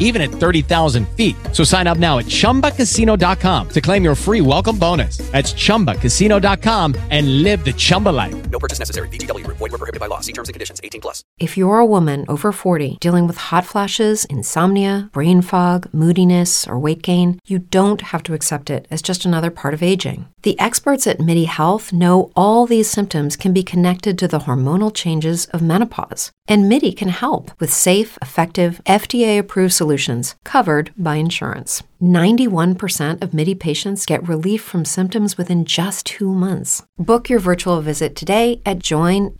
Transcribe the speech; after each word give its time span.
even 0.00 0.20
at 0.20 0.30
30,000 0.30 1.08
feet. 1.10 1.36
So 1.52 1.62
sign 1.62 1.86
up 1.86 1.98
now 1.98 2.18
at 2.18 2.26
chumbacasino.com 2.26 3.68
to 3.68 3.80
claim 3.80 4.02
your 4.02 4.16
free 4.16 4.40
welcome 4.40 4.76
bonus. 4.76 5.18
That's 5.30 5.52
chumbacasino.com 5.52 6.96
and 7.10 7.42
live 7.44 7.64
the 7.64 7.72
Chumba 7.72 8.08
life. 8.08 8.50
No 8.50 8.58
purchase 8.58 8.80
necessary. 8.80 9.08
VGW 9.08 9.44
Group. 9.44 9.58
Void 9.58 9.70
were 9.70 9.78
prohibited 9.78 10.00
by 10.00 10.06
law. 10.06 10.20
See 10.20 10.32
terms 10.32 10.48
and 10.48 10.54
conditions. 10.54 10.80
18 10.82 11.00
plus. 11.00 11.22
If 11.38 11.56
you're 11.56 11.78
a 11.78 11.86
woman 11.86 12.24
over 12.26 12.50
40 12.50 12.96
dealing 13.00 13.28
with 13.28 13.36
hot 13.36 13.64
flashes, 13.66 14.24
insomnia, 14.24 15.08
brain 15.12 15.42
fog, 15.42 15.88
moodiness, 15.92 16.66
or 16.66 16.78
weight 16.78 17.02
gain, 17.02 17.38
you 17.46 17.60
don't 17.60 18.00
have 18.00 18.22
to 18.24 18.34
accept 18.34 18.70
it 18.70 18.88
as 18.90 19.02
just 19.02 19.24
another 19.24 19.50
part 19.50 19.74
of 19.74 19.82
aging. 19.82 20.26
The 20.42 20.58
experts 20.58 21.06
at 21.06 21.20
MIDI 21.20 21.44
Health 21.44 21.92
know 21.92 22.32
all 22.34 22.66
these 22.66 22.90
symptoms 22.90 23.36
can 23.36 23.52
be 23.52 23.62
connected 23.62 24.18
to 24.18 24.28
the 24.28 24.40
hormonal 24.40 24.94
changes 24.94 25.44
of 25.46 25.60
menopause. 25.60 26.32
And 26.50 26.68
MIDI 26.68 26.92
can 26.92 27.10
help 27.10 27.52
with 27.60 27.72
safe, 27.72 28.18
effective, 28.20 28.80
FDA 28.84 29.38
approved 29.38 29.72
solutions 29.72 30.34
covered 30.42 30.92
by 30.96 31.14
insurance. 31.14 31.84
91% 32.02 33.22
of 33.22 33.32
MIDI 33.32 33.54
patients 33.54 34.04
get 34.04 34.26
relief 34.26 34.60
from 34.60 34.84
symptoms 34.84 35.38
within 35.38 35.64
just 35.64 36.06
two 36.06 36.34
months. 36.34 36.82
Book 36.98 37.30
your 37.30 37.38
virtual 37.38 37.80
visit 37.80 38.16
today 38.16 38.60
at 38.66 38.80
joinmidi.com. 38.80 39.30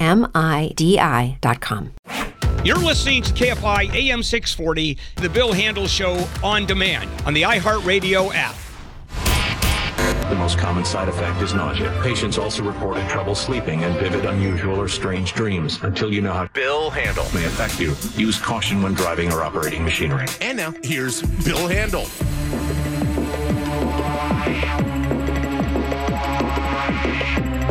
You're 2.62 2.76
listening 2.76 3.22
to 3.24 3.32
KFI 3.32 3.92
AM 3.92 4.22
640, 4.22 4.96
the 5.16 5.28
Bill 5.28 5.52
Handle 5.52 5.88
Show 5.88 6.24
on 6.44 6.64
demand 6.64 7.10
on 7.26 7.34
the 7.34 7.42
iHeartRadio 7.42 8.32
app. 8.32 8.54
The 10.30 10.36
most 10.36 10.58
common 10.58 10.84
side 10.84 11.08
effect 11.08 11.42
is 11.42 11.54
nausea. 11.54 11.90
Patients 12.04 12.38
also 12.38 12.62
reported 12.62 13.06
trouble 13.08 13.34
sleeping 13.34 13.82
and 13.82 13.98
vivid, 13.98 14.24
unusual, 14.24 14.80
or 14.80 14.86
strange 14.86 15.32
dreams. 15.32 15.80
Until 15.82 16.14
you 16.14 16.20
know 16.20 16.32
how 16.32 16.46
Bill 16.46 16.88
Handle. 16.88 17.24
may 17.34 17.44
affect 17.46 17.80
you, 17.80 17.96
use 18.14 18.38
caution 18.38 18.80
when 18.80 18.94
driving 18.94 19.32
or 19.32 19.42
operating 19.42 19.82
machinery. 19.82 20.26
And 20.40 20.56
now 20.56 20.72
here's 20.84 21.22
Bill 21.44 21.66
Handle. 21.66 22.04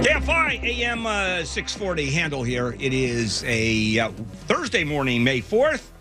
KFI 0.03 0.61
AM 0.61 1.05
uh, 1.05 1.45
640 1.45 2.11
handle 2.11 2.43
here. 2.43 2.75
It 2.77 2.91
is 2.91 3.41
a 3.45 3.99
uh, 3.99 4.09
Thursday 4.47 4.83
morning, 4.83 5.23
May 5.23 5.39
4th. 5.39 5.91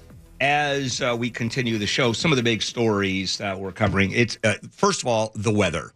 As 0.40 1.00
uh, 1.00 1.16
we 1.16 1.30
continue 1.30 1.78
the 1.78 1.86
show, 1.86 2.12
some 2.12 2.32
of 2.32 2.36
the 2.36 2.42
big 2.42 2.62
stories 2.62 3.38
that 3.38 3.56
we're 3.56 3.70
covering. 3.70 4.10
It's 4.10 4.38
uh, 4.42 4.54
first 4.72 5.02
of 5.02 5.06
all 5.06 5.30
the 5.36 5.52
weather. 5.52 5.92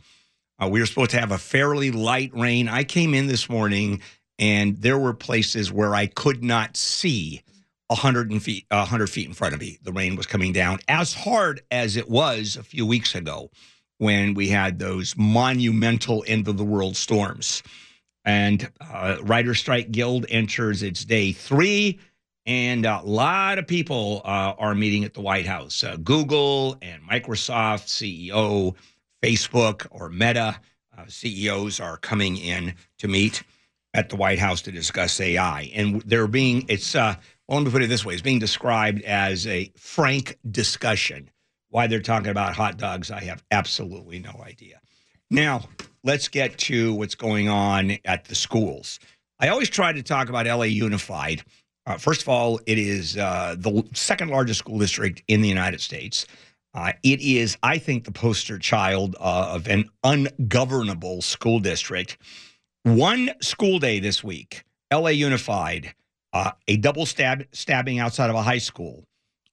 Uh, 0.62 0.68
we 0.68 0.80
were 0.80 0.86
supposed 0.86 1.10
to 1.10 1.18
have 1.18 1.32
a 1.32 1.38
fairly 1.38 1.91
light 1.91 2.30
rain. 2.34 2.68
I 2.68 2.84
came 2.84 3.14
in 3.14 3.27
this 3.27 3.48
morning, 3.48 4.00
and 4.38 4.77
there 4.77 4.98
were 4.98 5.14
places 5.14 5.72
where 5.72 5.94
I 5.94 6.06
could 6.06 6.44
not 6.44 6.77
see 6.77 7.42
100 7.88 8.41
feet, 8.42 8.66
100 8.69 9.10
feet 9.10 9.27
in 9.27 9.34
front 9.34 9.54
of 9.54 9.60
me. 9.60 9.78
The 9.82 9.92
rain 9.92 10.14
was 10.14 10.27
coming 10.27 10.52
down 10.52 10.78
as 10.86 11.14
hard 11.14 11.62
as 11.70 11.96
it 11.96 12.08
was 12.08 12.56
a 12.56 12.62
few 12.62 12.86
weeks 12.86 13.14
ago 13.14 13.50
when 13.98 14.34
we 14.34 14.48
had 14.48 14.78
those 14.78 15.16
monumental 15.16 16.24
end 16.28 16.46
of 16.46 16.58
the 16.58 16.64
world 16.64 16.97
storms. 16.97 17.62
And 18.24 18.70
uh, 18.80 19.16
Writer 19.22 19.54
Strike 19.54 19.91
Guild 19.91 20.26
enters 20.28 20.84
its 20.84 21.04
day 21.04 21.32
three, 21.32 21.98
and 22.47 22.86
a 22.86 23.02
lot 23.02 23.58
of 23.58 23.66
people 23.66 24.22
uh, 24.24 24.54
are 24.58 24.76
meeting 24.76 25.02
at 25.02 25.14
the 25.14 25.22
White 25.22 25.47
House. 25.47 25.82
Uh, 25.82 25.97
Google 25.97 26.76
and 26.82 27.02
Microsoft 27.02 27.88
CEO, 27.88 28.76
Facebook 29.23 29.87
or 29.91 30.09
Meta 30.09 30.60
uh, 30.97 31.05
CEOs 31.06 31.81
are 31.81 31.97
coming 31.97 32.37
in 32.37 32.75
to 32.99 33.09
meet 33.09 33.43
at 33.94 34.09
the 34.09 34.16
White 34.16 34.38
House 34.38 34.62
to 34.62 34.72
discuss 34.72 35.21
AI. 35.21 35.71
And 35.75 36.03
they're 36.03 36.27
being, 36.27 36.65
it's, 36.69 36.94
uh, 36.94 37.15
well, 37.47 37.59
let 37.59 37.66
me 37.66 37.71
put 37.71 37.82
it 37.82 37.88
this 37.88 38.05
way, 38.05 38.15
it's 38.15 38.22
being 38.22 38.38
described 38.38 39.03
as 39.03 39.47
a 39.47 39.71
frank 39.77 40.38
discussion. 40.50 41.31
Why 41.69 41.87
they're 41.87 42.00
talking 42.00 42.31
about 42.31 42.55
hot 42.55 42.77
dogs, 42.78 43.11
I 43.11 43.21
have 43.25 43.43
absolutely 43.50 44.19
no 44.19 44.43
idea. 44.44 44.81
Now, 45.31 45.69
let's 46.05 46.28
get 46.28 46.59
to 46.59 46.93
what's 46.94 47.15
going 47.15 47.49
on 47.49 47.97
at 48.05 48.27
the 48.27 48.34
schools. 48.34 48.99
I 49.41 49.49
always 49.49 49.71
try 49.71 49.93
to 49.93 50.03
talk 50.03 50.28
about 50.28 50.47
LA 50.47 50.65
Unified. 50.65 51.43
Uh, 51.87 51.97
first 51.97 52.22
of 52.22 52.28
all, 52.28 52.61
it 52.66 52.78
is 52.78 53.16
uh, 53.16 53.56
the 53.59 53.84
second 53.94 54.28
largest 54.28 54.59
school 54.61 54.78
district 54.78 55.22
in 55.28 55.41
the 55.41 55.49
United 55.49 55.81
States. 55.81 56.27
Uh, 56.75 56.93
it 57.03 57.21
is, 57.21 57.56
I 57.62 57.78
think, 57.78 58.05
the 58.05 58.12
poster 58.12 58.59
child 58.59 59.16
uh, 59.21 59.53
of 59.55 59.69
an 59.69 59.91
ungovernable 60.05 61.21
school 61.21 61.60
district. 61.60 62.16
One 62.84 63.31
school 63.41 63.78
day 63.78 64.00
this 64.00 64.25
week, 64.25 64.65
LA 64.93 65.11
Unified, 65.11 65.94
uh, 66.32 66.53
a 66.66 66.77
double 66.78 67.05
stab 67.05 67.44
stabbing 67.53 67.99
outside 67.99 68.31
of 68.31 68.37
a 68.37 68.43
high 68.43 68.59
school, 68.59 69.05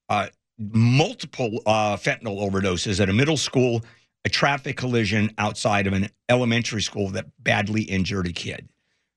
uh, 0.08 0.28
multiple 0.58 1.62
uh, 1.66 1.98
fentanyl 1.98 2.40
overdoses 2.40 3.02
at 3.02 3.10
a 3.10 3.14
middle 3.14 3.38
school, 3.38 3.84
a 4.26 4.30
traffic 4.30 4.78
collision 4.78 5.34
outside 5.38 5.88
of 5.88 5.94
an 5.94 6.10
elementary 6.30 6.82
school 6.82 7.10
that 7.10 7.26
badly 7.40 7.84
injured 7.84 8.28
a 8.28 8.34
kid. 8.34 8.70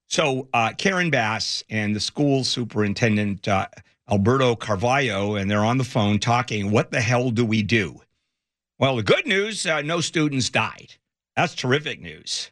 So 0.08 0.48
uh, 0.52 0.72
Karen 0.76 1.10
Bass 1.10 1.64
and 1.70 1.96
the 1.96 2.00
school 2.00 2.44
superintendent 2.44 3.48
Alberto 4.12 4.54
Carvalho, 4.54 5.36
and 5.36 5.50
they're 5.50 5.64
on 5.64 5.78
the 5.78 5.84
phone 5.84 6.18
talking. 6.18 6.70
What 6.70 6.90
the 6.90 7.00
hell 7.00 7.30
do 7.30 7.46
we 7.46 7.62
do? 7.62 8.02
Well, 8.78 8.96
the 8.96 9.02
good 9.02 9.26
news: 9.26 9.64
uh, 9.64 9.80
no 9.80 10.02
students 10.02 10.50
died. 10.50 10.94
That's 11.34 11.54
terrific 11.54 11.98
news. 11.98 12.50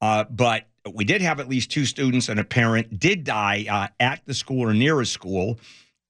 Uh, 0.00 0.24
but 0.24 0.66
we 0.92 1.04
did 1.04 1.22
have 1.22 1.38
at 1.38 1.48
least 1.48 1.70
two 1.70 1.84
students 1.84 2.28
and 2.28 2.40
a 2.40 2.44
parent 2.44 2.98
did 2.98 3.22
die 3.22 3.66
uh, 3.70 3.86
at 4.00 4.22
the 4.26 4.34
school 4.34 4.68
or 4.68 4.74
near 4.74 5.00
a 5.00 5.06
school. 5.06 5.60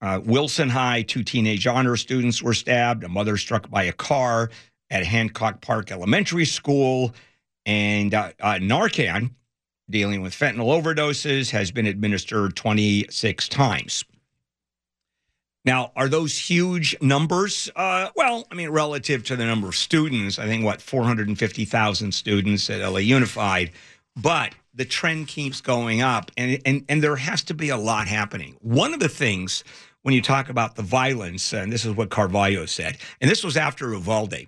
Uh, 0.00 0.18
Wilson 0.24 0.70
High, 0.70 1.02
two 1.02 1.22
teenage 1.24 1.66
honor 1.66 1.97
students 1.97 2.42
were 2.42 2.54
stabbed. 2.54 3.04
A 3.04 3.08
mother 3.08 3.36
struck 3.36 3.68
by 3.68 3.82
a 3.82 3.92
car 3.92 4.48
at 4.88 5.04
Hancock 5.04 5.60
Park 5.60 5.92
Elementary 5.92 6.47
School, 6.47 7.14
and 7.66 8.14
uh, 8.14 8.32
uh, 8.41 8.54
Narcan, 8.54 9.32
dealing 9.91 10.22
with 10.22 10.32
fentanyl 10.32 10.80
overdoses, 10.82 11.50
has 11.50 11.70
been 11.70 11.84
administered 11.84 12.56
26 12.56 13.48
times. 13.50 14.04
Now, 15.65 15.93
are 15.94 16.09
those 16.09 16.38
huge 16.38 16.97
numbers? 17.03 17.71
Uh, 17.76 18.09
well, 18.16 18.47
I 18.50 18.54
mean, 18.54 18.71
relative 18.71 19.25
to 19.25 19.37
the 19.37 19.44
number 19.44 19.69
of 19.69 19.76
students, 19.76 20.38
I 20.38 20.47
think 20.47 20.65
what 20.65 20.81
450,000 20.81 22.12
students 22.12 22.71
at 22.71 22.81
LA 22.81 22.98
Unified, 22.98 23.72
but 24.16 24.54
the 24.75 24.84
trend 24.84 25.28
keeps 25.28 25.60
going 25.60 26.00
up, 26.00 26.31
and 26.37 26.60
and 26.65 26.84
and 26.88 27.03
there 27.03 27.16
has 27.16 27.43
to 27.44 27.54
be 27.54 27.69
a 27.69 27.76
lot 27.76 28.06
happening. 28.06 28.56
One 28.60 28.94
of 28.94 29.00
the 29.00 29.09
things 29.09 29.65
when 30.03 30.15
you 30.15 30.22
talk 30.22 30.48
about 30.48 30.76
the 30.76 30.82
violence, 30.82 31.53
and 31.53 31.71
this 31.71 31.84
is 31.84 31.94
what 31.94 32.10
Carvalho 32.10 32.66
said, 32.66 32.97
and 33.21 33.31
this 33.31 33.44
was 33.44 33.56
after 33.56 33.92
Uvalde, 33.92 34.47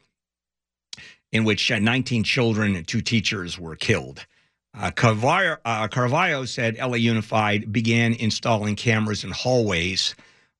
in 1.30 1.44
which 1.44 1.70
uh, 1.70 1.78
19 1.78 2.24
children 2.24 2.76
and 2.76 2.86
two 2.86 3.02
teachers 3.02 3.58
were 3.58 3.76
killed. 3.76 4.24
Uh, 4.74 4.90
Carvalho, 4.90 5.58
uh, 5.66 5.86
Carvalho 5.88 6.46
said 6.46 6.78
LA 6.78 6.94
Unified 6.94 7.70
began 7.70 8.14
installing 8.14 8.76
cameras 8.76 9.24
in 9.24 9.30
hallways, 9.30 10.14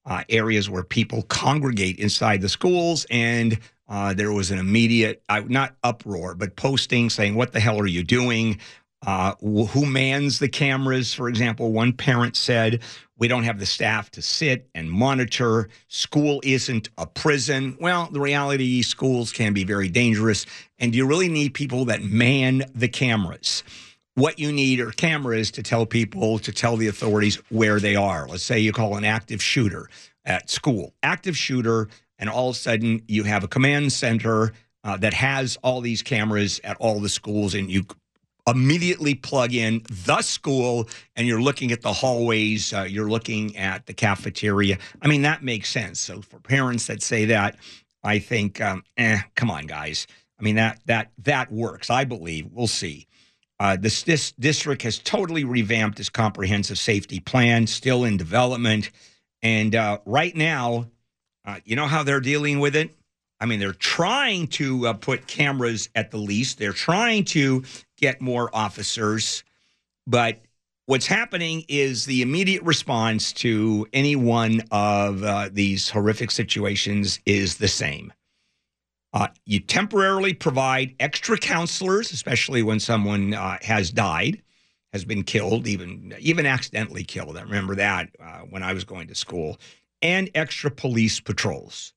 uh, 0.04 0.24
areas 0.28 0.68
where 0.68 0.82
people 0.82 1.22
congregate 1.22 1.98
inside 1.98 2.40
the 2.40 2.48
schools, 2.48 3.06
and 3.10 3.58
uh, 3.88 4.14
there 4.14 4.32
was 4.32 4.50
an 4.50 4.58
immediate, 4.58 5.22
uh, 5.28 5.42
not 5.46 5.76
uproar, 5.84 6.34
but 6.34 6.56
posting 6.56 7.10
saying, 7.10 7.34
What 7.34 7.52
the 7.52 7.60
hell 7.60 7.78
are 7.78 7.86
you 7.86 8.02
doing? 8.02 8.58
Uh, 9.04 9.34
who 9.40 9.84
mans 9.84 10.38
the 10.38 10.48
cameras? 10.48 11.12
For 11.12 11.28
example, 11.28 11.72
one 11.72 11.92
parent 11.92 12.36
said, 12.36 12.80
We 13.18 13.28
don't 13.28 13.42
have 13.42 13.58
the 13.58 13.66
staff 13.66 14.10
to 14.12 14.22
sit 14.22 14.68
and 14.74 14.90
monitor. 14.90 15.68
School 15.88 16.40
isn't 16.44 16.88
a 16.98 17.06
prison. 17.06 17.76
Well, 17.80 18.08
the 18.12 18.20
reality 18.20 18.82
schools 18.82 19.32
can 19.32 19.52
be 19.52 19.64
very 19.64 19.88
dangerous. 19.88 20.46
And 20.78 20.92
do 20.92 20.98
you 20.98 21.06
really 21.06 21.28
need 21.28 21.54
people 21.54 21.84
that 21.86 22.02
man 22.02 22.64
the 22.74 22.88
cameras. 22.88 23.64
What 24.14 24.38
you 24.38 24.52
need 24.52 24.78
are 24.80 24.90
cameras 24.90 25.50
to 25.52 25.62
tell 25.62 25.86
people, 25.86 26.38
to 26.40 26.52
tell 26.52 26.76
the 26.76 26.88
authorities 26.88 27.36
where 27.48 27.80
they 27.80 27.96
are. 27.96 28.28
Let's 28.28 28.42
say 28.42 28.58
you 28.60 28.72
call 28.72 28.96
an 28.96 29.04
active 29.04 29.42
shooter 29.42 29.88
at 30.24 30.50
school, 30.50 30.92
active 31.02 31.36
shooter, 31.36 31.88
and 32.18 32.28
all 32.28 32.50
of 32.50 32.56
a 32.56 32.58
sudden 32.58 33.02
you 33.08 33.24
have 33.24 33.42
a 33.42 33.48
command 33.48 33.92
center 33.92 34.52
uh, 34.84 34.98
that 34.98 35.14
has 35.14 35.56
all 35.62 35.80
these 35.80 36.02
cameras 36.02 36.60
at 36.62 36.76
all 36.78 37.00
the 37.00 37.08
schools, 37.08 37.54
and 37.54 37.70
you 37.70 37.84
immediately 38.46 39.14
plug 39.14 39.54
in 39.54 39.82
the 39.88 40.20
school 40.20 40.88
and 41.16 41.26
you're 41.26 41.40
looking 41.40 41.72
at 41.72 41.80
the 41.80 41.92
hallways, 41.92 42.72
uh, 42.72 42.82
you're 42.82 43.08
looking 43.08 43.56
at 43.56 43.86
the 43.86 43.94
cafeteria. 43.94 44.78
I 45.00 45.08
mean, 45.08 45.22
that 45.22 45.42
makes 45.42 45.70
sense. 45.70 46.00
So 46.00 46.20
for 46.20 46.40
parents 46.40 46.86
that 46.88 47.02
say 47.02 47.26
that, 47.26 47.56
I 48.02 48.18
think, 48.18 48.60
um, 48.60 48.82
eh, 48.96 49.20
come 49.36 49.50
on, 49.50 49.66
guys. 49.66 50.06
I 50.38 50.42
mean, 50.42 50.56
that 50.56 50.80
that 50.86 51.12
that 51.18 51.52
works. 51.52 51.88
I 51.88 52.04
believe. 52.04 52.48
We'll 52.50 52.66
see. 52.66 53.06
Uh, 53.62 53.76
this, 53.76 54.02
this 54.02 54.32
district 54.32 54.82
has 54.82 54.98
totally 54.98 55.44
revamped 55.44 56.00
its 56.00 56.08
comprehensive 56.08 56.76
safety 56.76 57.20
plan, 57.20 57.64
still 57.64 58.02
in 58.02 58.16
development. 58.16 58.90
And 59.40 59.76
uh, 59.76 59.98
right 60.04 60.34
now, 60.34 60.86
uh, 61.44 61.60
you 61.64 61.76
know 61.76 61.86
how 61.86 62.02
they're 62.02 62.18
dealing 62.18 62.58
with 62.58 62.74
it? 62.74 62.90
I 63.38 63.46
mean, 63.46 63.60
they're 63.60 63.72
trying 63.72 64.48
to 64.48 64.88
uh, 64.88 64.92
put 64.94 65.28
cameras 65.28 65.88
at 65.94 66.10
the 66.10 66.16
least, 66.16 66.58
they're 66.58 66.72
trying 66.72 67.22
to 67.26 67.62
get 67.96 68.20
more 68.20 68.50
officers. 68.52 69.44
But 70.08 70.40
what's 70.86 71.06
happening 71.06 71.64
is 71.68 72.04
the 72.04 72.22
immediate 72.22 72.64
response 72.64 73.32
to 73.34 73.86
any 73.92 74.16
one 74.16 74.62
of 74.72 75.22
uh, 75.22 75.50
these 75.52 75.88
horrific 75.88 76.32
situations 76.32 77.20
is 77.26 77.58
the 77.58 77.68
same. 77.68 78.12
Uh, 79.12 79.28
you 79.44 79.60
temporarily 79.60 80.32
provide 80.32 80.94
extra 80.98 81.36
counselors, 81.36 82.12
especially 82.12 82.62
when 82.62 82.80
someone 82.80 83.34
uh, 83.34 83.58
has 83.60 83.90
died, 83.90 84.42
has 84.92 85.04
been 85.04 85.22
killed, 85.22 85.66
even 85.66 86.14
even 86.18 86.46
accidentally 86.46 87.04
killed. 87.04 87.36
I 87.36 87.42
remember 87.42 87.74
that 87.74 88.08
uh, 88.18 88.40
when 88.48 88.62
I 88.62 88.72
was 88.72 88.84
going 88.84 89.08
to 89.08 89.14
school, 89.14 89.58
and 90.00 90.30
extra 90.34 90.70
police 90.70 91.20
patrols. 91.20 91.92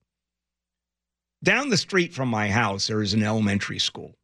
Down 1.43 1.69
the 1.69 1.77
street 1.77 2.13
from 2.13 2.29
my 2.29 2.49
house, 2.49 2.87
there 2.87 3.01
is 3.01 3.13
an 3.13 3.23
elementary 3.23 3.79
school, 3.79 4.15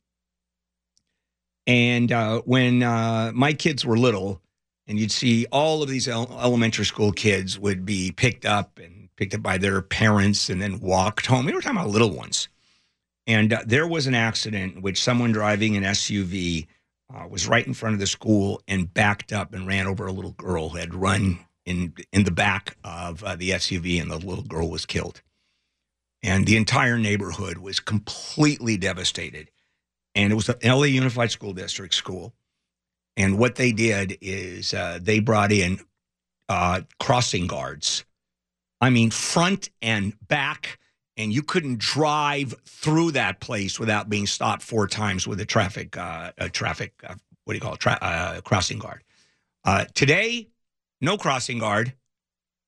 and 1.67 2.11
uh, 2.11 2.41
when 2.41 2.83
uh, 2.83 3.31
my 3.33 3.53
kids 3.53 3.85
were 3.85 3.97
little, 3.97 4.41
and 4.87 4.99
you'd 4.99 5.11
see 5.11 5.45
all 5.51 5.81
of 5.81 5.87
these 5.89 6.07
el- 6.09 6.37
elementary 6.41 6.85
school 6.85 7.13
kids 7.13 7.57
would 7.57 7.85
be 7.85 8.11
picked 8.11 8.45
up 8.45 8.79
and 8.79 9.09
picked 9.15 9.33
up 9.33 9.43
by 9.43 9.57
their 9.57 9.81
parents 9.81 10.49
and 10.49 10.61
then 10.61 10.79
walked 10.79 11.27
home. 11.27 11.45
We 11.45 11.53
were 11.53 11.61
talking 11.61 11.77
about 11.77 11.89
little 11.89 12.11
ones. 12.11 12.49
And 13.31 13.53
uh, 13.53 13.61
there 13.65 13.87
was 13.87 14.07
an 14.07 14.13
accident 14.13 14.75
in 14.75 14.81
which 14.81 15.01
someone 15.01 15.31
driving 15.31 15.77
an 15.77 15.83
SUV 15.83 16.67
uh, 17.13 17.27
was 17.29 17.47
right 17.47 17.65
in 17.65 17.73
front 17.73 17.93
of 17.93 17.99
the 18.01 18.07
school 18.07 18.61
and 18.67 18.93
backed 18.93 19.31
up 19.31 19.53
and 19.53 19.65
ran 19.65 19.87
over 19.87 20.05
a 20.05 20.11
little 20.11 20.33
girl 20.33 20.67
who 20.67 20.77
had 20.77 20.93
run 20.93 21.39
in 21.65 21.93
in 22.11 22.25
the 22.25 22.31
back 22.31 22.75
of 22.83 23.23
uh, 23.23 23.37
the 23.37 23.51
SUV, 23.51 24.01
and 24.01 24.11
the 24.11 24.17
little 24.17 24.43
girl 24.43 24.69
was 24.69 24.85
killed. 24.85 25.21
And 26.21 26.45
the 26.45 26.57
entire 26.57 26.97
neighborhood 26.97 27.57
was 27.57 27.79
completely 27.79 28.75
devastated. 28.75 29.49
And 30.13 30.33
it 30.33 30.35
was 30.35 30.49
an 30.49 30.57
LA 30.61 30.83
Unified 30.83 31.31
School 31.31 31.53
District 31.53 31.93
school. 31.93 32.33
And 33.15 33.37
what 33.37 33.55
they 33.55 33.71
did 33.71 34.17
is 34.19 34.73
uh, 34.73 34.99
they 35.01 35.19
brought 35.19 35.53
in 35.53 35.79
uh, 36.49 36.81
crossing 36.99 37.47
guards. 37.47 38.03
I 38.81 38.89
mean, 38.89 39.09
front 39.09 39.69
and 39.81 40.15
back 40.27 40.79
and 41.21 41.31
you 41.31 41.43
couldn't 41.43 41.77
drive 41.77 42.55
through 42.65 43.11
that 43.11 43.39
place 43.39 43.79
without 43.79 44.09
being 44.09 44.25
stopped 44.25 44.63
four 44.63 44.87
times 44.87 45.27
with 45.27 45.39
a 45.39 45.45
traffic 45.45 45.95
uh, 45.97 46.31
a 46.37 46.49
traffic 46.49 46.93
uh, 47.07 47.15
what 47.45 47.53
do 47.53 47.57
you 47.57 47.61
call 47.61 47.73
it 47.75 47.79
Tra- 47.79 47.99
uh, 48.01 48.41
crossing 48.41 48.79
guard. 48.79 49.03
Uh, 49.63 49.85
today, 49.93 50.49
no 50.99 51.17
crossing 51.17 51.59
guard 51.59 51.93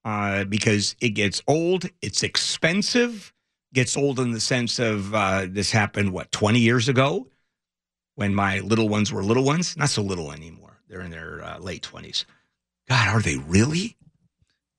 uh, 0.06 0.44
because 0.44 0.96
it 1.02 1.10
gets 1.10 1.42
old. 1.48 1.86
It's 2.02 2.24
expensive. 2.24 3.34
Gets 3.74 3.98
old 3.98 4.20
in 4.20 4.32
the 4.32 4.40
sense 4.40 4.78
of 4.78 5.16
uh, 5.16 5.48
this 5.50 5.72
happened 5.72 6.14
what 6.14 6.32
twenty 6.32 6.60
years 6.60 6.88
ago 6.88 7.28
when 8.14 8.36
my 8.36 8.60
little 8.60 8.88
ones 8.88 9.12
were 9.12 9.24
little 9.24 9.44
ones. 9.44 9.76
Not 9.76 9.90
so 9.90 10.04
little 10.04 10.32
anymore. 10.32 10.78
They're 10.88 11.02
in 11.02 11.10
their 11.10 11.58
late 11.60 11.82
twenties. 11.82 12.26
God, 12.88 13.08
are 13.08 13.22
they 13.22 13.38
really? 13.38 13.98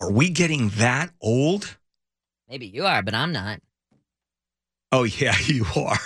Are 0.00 0.12
we 0.12 0.30
getting 0.30 0.68
that 0.76 1.12
old? 1.20 1.76
Maybe 2.54 2.68
you 2.68 2.86
are, 2.86 3.02
but 3.02 3.14
I'm 3.14 3.32
not. 3.32 3.58
Oh 4.92 5.02
yeah, 5.02 5.34
you 5.44 5.66
are. 5.74 5.98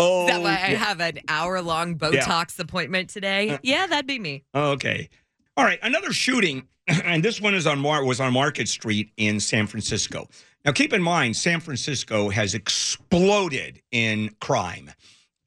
oh, 0.00 0.22
Is 0.26 0.32
that 0.32 0.42
why 0.42 0.60
I 0.60 0.70
yeah. 0.70 0.76
have 0.76 0.98
an 0.98 1.20
hour 1.28 1.62
long 1.62 1.96
Botox 1.96 2.58
appointment 2.58 3.08
today? 3.08 3.50
Uh, 3.50 3.58
yeah, 3.62 3.86
that'd 3.86 4.08
be 4.08 4.18
me. 4.18 4.42
Okay. 4.52 5.08
All 5.56 5.64
right. 5.64 5.78
Another 5.84 6.12
shooting, 6.12 6.66
and 6.88 7.22
this 7.22 7.40
one 7.40 7.54
is 7.54 7.64
on 7.64 7.78
Mar- 7.78 8.04
was 8.04 8.18
on 8.18 8.32
Market 8.32 8.66
Street 8.66 9.12
in 9.16 9.38
San 9.38 9.68
Francisco. 9.68 10.26
Now, 10.64 10.72
keep 10.72 10.92
in 10.92 11.00
mind, 11.00 11.36
San 11.36 11.60
Francisco 11.60 12.28
has 12.30 12.52
exploded 12.52 13.80
in 13.92 14.34
crime, 14.40 14.90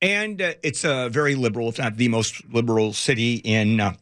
and 0.01 0.41
uh, 0.41 0.53
it's 0.63 0.85
a 0.85 1.09
very 1.09 1.35
liberal, 1.35 1.67
if 1.67 1.77
not 1.77 1.97
the 1.97 2.07
most 2.07 2.41
liberal 2.53 2.93
city 2.93 3.41
in 3.43 3.81
uh, 3.81 3.95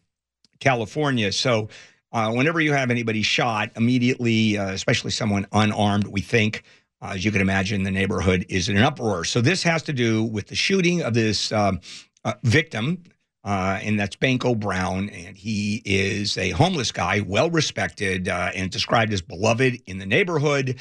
California. 0.59 1.31
So, 1.31 1.69
uh, 2.13 2.31
whenever 2.31 2.61
you 2.61 2.71
have 2.73 2.91
anybody 2.91 3.23
shot, 3.23 3.71
immediately, 3.75 4.57
uh, 4.57 4.69
especially 4.69 5.11
someone 5.11 5.47
unarmed, 5.51 6.07
we 6.07 6.21
think, 6.21 6.63
uh, 7.01 7.13
as 7.15 7.25
you 7.25 7.31
can 7.31 7.41
imagine, 7.41 7.83
the 7.83 7.91
neighborhood 7.91 8.45
is 8.49 8.69
in 8.69 8.77
an 8.77 8.83
uproar. 8.83 9.25
So, 9.25 9.41
this 9.41 9.63
has 9.63 9.81
to 9.83 9.93
do 9.93 10.23
with 10.23 10.47
the 10.47 10.55
shooting 10.55 11.01
of 11.01 11.15
this 11.15 11.51
um, 11.51 11.81
uh, 12.23 12.35
victim, 12.43 13.03
uh, 13.43 13.79
and 13.81 13.99
that's 13.99 14.15
Banko 14.15 14.53
Brown. 14.53 15.09
And 15.09 15.35
he 15.35 15.81
is 15.83 16.37
a 16.37 16.51
homeless 16.51 16.91
guy, 16.91 17.21
well 17.21 17.49
respected, 17.49 18.29
uh, 18.29 18.51
and 18.53 18.69
described 18.69 19.11
as 19.11 19.21
beloved 19.21 19.81
in 19.87 19.97
the 19.97 20.05
neighborhood, 20.05 20.79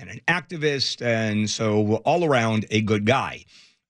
and 0.00 0.08
an 0.08 0.20
activist, 0.28 1.02
and 1.02 1.50
so 1.50 1.96
all 1.96 2.24
around 2.24 2.64
a 2.70 2.80
good 2.80 3.04
guy. 3.04 3.44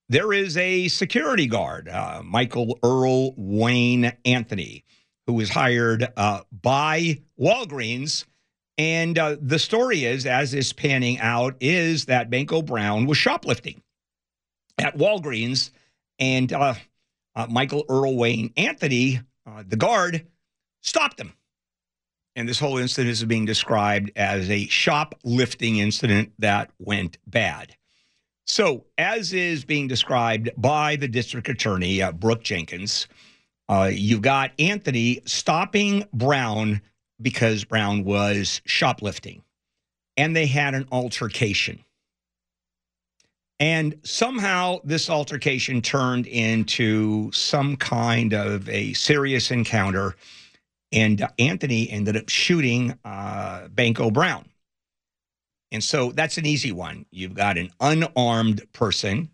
There 0.09 0.33
is 0.33 0.57
a 0.57 0.89
security 0.89 1.47
guard, 1.47 1.87
uh, 1.87 2.21
Michael 2.21 2.77
Earl 2.83 3.33
Wayne 3.37 4.11
Anthony, 4.25 4.83
who 5.31 5.37
was 5.37 5.49
hired 5.49 6.11
uh, 6.17 6.41
by 6.61 7.17
Walgreens. 7.39 8.25
And 8.77 9.17
uh, 9.17 9.37
the 9.39 9.59
story 9.59 10.03
is, 10.03 10.25
as 10.25 10.53
is 10.53 10.73
panning 10.73 11.19
out, 11.19 11.55
is 11.61 12.05
that 12.05 12.29
Banko 12.29 12.61
Brown 12.61 13.05
was 13.05 13.17
shoplifting 13.17 13.81
at 14.77 14.97
Walgreens, 14.97 15.71
and 16.19 16.51
uh, 16.51 16.73
uh, 17.33 17.47
Michael 17.49 17.85
Earl 17.87 18.17
Wayne 18.17 18.51
Anthony, 18.57 19.21
uh, 19.45 19.63
the 19.65 19.77
guard, 19.77 20.27
stopped 20.81 21.17
him. 21.17 21.31
And 22.35 22.49
this 22.49 22.59
whole 22.59 22.77
incident 22.77 23.11
is 23.11 23.23
being 23.23 23.45
described 23.45 24.11
as 24.17 24.49
a 24.49 24.67
shoplifting 24.67 25.77
incident 25.77 26.33
that 26.39 26.71
went 26.77 27.17
bad. 27.25 27.77
So, 28.45 28.85
as 28.97 29.31
is 29.31 29.63
being 29.63 29.87
described 29.87 30.49
by 30.57 30.97
the 30.97 31.07
district 31.07 31.47
attorney, 31.47 32.01
uh, 32.01 32.11
Brooke 32.11 32.43
Jenkins, 32.43 33.07
uh, 33.71 33.89
you've 33.91 34.21
got 34.21 34.51
Anthony 34.59 35.21
stopping 35.25 36.05
Brown 36.13 36.81
because 37.21 37.63
Brown 37.63 38.03
was 38.03 38.61
shoplifting, 38.65 39.43
and 40.17 40.35
they 40.35 40.45
had 40.45 40.75
an 40.75 40.87
altercation. 40.91 41.81
And 43.61 43.97
somehow 44.03 44.79
this 44.83 45.09
altercation 45.09 45.81
turned 45.81 46.27
into 46.27 47.31
some 47.31 47.77
kind 47.77 48.33
of 48.33 48.67
a 48.67 48.91
serious 48.93 49.51
encounter. 49.51 50.15
And 50.91 51.25
Anthony 51.39 51.89
ended 51.89 52.17
up 52.17 52.27
shooting 52.27 52.97
uh, 53.05 53.67
Banko 53.69 54.11
Brown. 54.11 54.49
And 55.71 55.83
so 55.83 56.11
that's 56.11 56.37
an 56.39 56.45
easy 56.45 56.71
one. 56.71 57.05
You've 57.11 57.35
got 57.35 57.57
an 57.57 57.69
unarmed 57.79 58.63
person. 58.73 59.29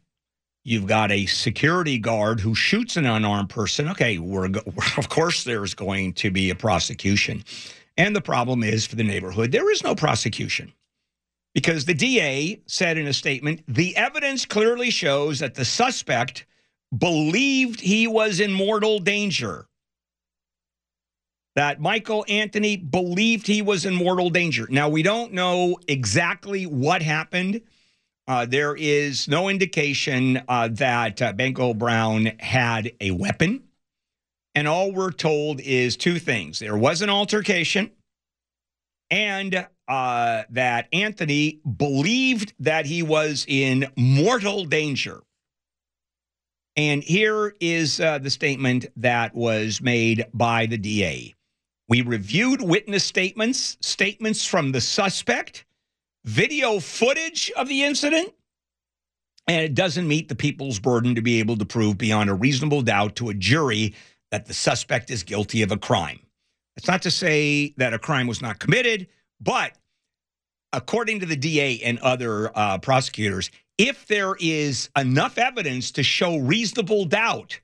You've 0.67 0.86
got 0.86 1.12
a 1.13 1.25
security 1.27 1.97
guard 1.97 2.41
who 2.41 2.53
shoots 2.53 2.97
an 2.97 3.05
unarmed 3.05 3.50
person. 3.50 3.88
Okay, 3.88 4.17
we're, 4.17 4.47
of 4.97 5.07
course 5.07 5.45
there's 5.45 5.74
going 5.74 6.12
to 6.15 6.29
be 6.29 6.50
a 6.50 6.55
prosecution. 6.55 7.45
And 7.95 8.13
the 8.13 8.19
problem 8.19 8.63
is 8.63 8.86
for 8.86 8.97
the 8.97 9.03
neighborhood, 9.05 9.53
there 9.53 9.71
is 9.71 9.81
no 9.81 9.95
prosecution 9.95 10.74
because 11.55 11.86
the 11.86 11.93
DA 11.93 12.62
said 12.65 12.97
in 12.97 13.07
a 13.07 13.13
statement 13.13 13.63
the 13.69 13.95
evidence 13.95 14.45
clearly 14.45 14.89
shows 14.89 15.39
that 15.39 15.55
the 15.55 15.63
suspect 15.63 16.45
believed 16.97 17.79
he 17.79 18.05
was 18.05 18.41
in 18.41 18.51
mortal 18.51 19.00
danger. 19.00 19.67
That 21.55 21.79
Michael 21.79 22.25
Anthony 22.27 22.75
believed 22.75 23.47
he 23.47 23.62
was 23.62 23.86
in 23.86 23.95
mortal 23.95 24.29
danger. 24.29 24.67
Now, 24.69 24.89
we 24.89 25.01
don't 25.01 25.31
know 25.31 25.77
exactly 25.88 26.65
what 26.65 27.01
happened. 27.01 27.62
Uh, 28.27 28.46
there 28.46 28.75
is 28.75 29.27
no 29.27 29.48
indication 29.48 30.41
uh, 30.50 30.67
that 30.67 31.22
uh, 31.22 31.31
Banko 31.31 31.74
Brown 31.74 32.25
had 32.39 32.91
a 33.00 33.12
weapon. 33.12 33.63
And 34.53 34.67
all 34.67 34.91
we're 34.91 35.12
told 35.12 35.62
is 35.62 35.96
two 35.96 36.17
things 36.19 36.60
there 36.60 36.75
was 36.75 37.03
an 37.03 37.12
altercation, 37.12 37.91
and 39.12 39.67
uh, 39.88 40.43
that 40.50 40.88
Anthony 40.91 41.62
believed 41.77 42.53
that 42.60 42.88
he 42.88 43.03
was 43.03 43.46
in 43.48 43.86
mortal 43.96 44.65
danger. 44.65 45.22
And 46.75 47.03
here 47.03 47.55
is 47.60 48.00
uh, 48.00 48.17
the 48.17 48.31
statement 48.31 48.88
that 48.96 49.36
was 49.36 49.79
made 49.79 50.25
by 50.34 50.65
the 50.65 50.77
DA. 50.77 51.36
We 51.88 52.01
reviewed 52.01 52.62
witness 52.62 53.03
statements, 53.03 53.77
statements 53.81 54.43
from 54.43 54.72
the 54.72 54.81
suspect, 54.81 55.66
video 56.27 56.81
footage 56.81 57.50
of 57.55 57.69
the 57.69 57.84
incident, 57.84 58.34
and 59.48 59.63
it 59.63 59.74
doesn't 59.74 60.07
meet 60.07 60.27
the 60.27 60.36
people's 60.36 60.77
burden 60.77 61.15
to 61.15 61.22
be 61.22 61.39
able 61.39 61.55
to 61.55 61.65
prove 61.65 61.98
beyond 61.98 62.29
a 62.29 62.34
reasonable 62.34 62.81
doubt 62.81 63.15
to 63.15 63.29
a 63.29 63.34
jury 63.34 63.96
that 64.31 64.46
the 64.46 64.53
suspect 64.53 65.10
is 65.10 65.24
guilty 65.24 65.62
of 65.62 65.72
a 65.72 65.77
crime. 65.77 66.19
It's 66.75 66.88
not 66.88 67.01
to 67.03 67.12
say 67.12 67.74
that 67.77 67.93
a 67.93 68.00
crime 68.00 68.27
was 68.27 68.41
not 68.41 68.60
committed, 68.60 69.07
but 69.39 69.72
according 70.74 71.22
to 71.22 71.25
the 71.25 71.38
DA 71.38 71.79
and 71.79 71.98
other 72.00 72.51
uh, 72.53 72.77
prosecutors, 72.79 73.50
if 73.77 74.05
there 74.07 74.36
is 74.38 74.89
enough 74.98 75.38
evidence 75.38 75.91
to 75.91 76.03
show 76.03 76.38
reasonable 76.38 77.05
doubt 77.05 77.62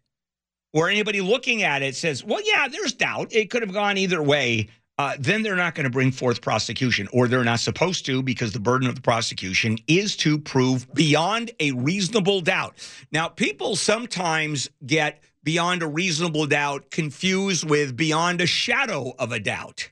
or 0.72 0.90
anybody 0.90 1.20
looking 1.20 1.64
at 1.64 1.82
it 1.82 1.96
says, 1.98 2.24
well, 2.24 2.42
yeah, 2.46 2.70
there's 2.70 2.94
doubt. 2.94 3.34
It 3.34 3.50
could 3.50 3.62
have 3.62 3.74
gone 3.74 3.98
either 3.98 4.24
way. 4.24 4.70
Uh, 4.98 5.16
then 5.20 5.42
they're 5.42 5.56
not 5.56 5.74
going 5.74 5.86
to 5.86 5.90
bring 5.90 6.12
forth 6.12 6.42
prosecution, 6.42 7.08
or 7.12 7.28
they're 7.28 7.44
not 7.44 7.60
supposed 7.60 8.06
to, 8.06 8.22
because 8.22 8.52
the 8.52 8.60
burden 8.60 8.88
of 8.88 8.96
the 8.96 9.02
prosecution 9.02 9.78
is 9.88 10.16
to 10.16 10.38
prove 10.38 10.92
beyond 10.94 11.50
a 11.60 11.72
reasonable 11.72 12.42
doubt. 12.42 12.76
Now, 13.12 13.28
people 13.28 13.76
sometimes 13.76 14.70
get 14.86 15.24
beyond 15.44 15.82
a 15.82 15.88
reasonable 15.88 16.46
doubt 16.46 16.92
confused 16.92 17.68
with 17.68 17.98
beyond 17.98 18.40
a 18.40 18.46
shadow 18.46 19.14
of 19.18 19.32
a 19.32 19.40
doubt. 19.40 19.90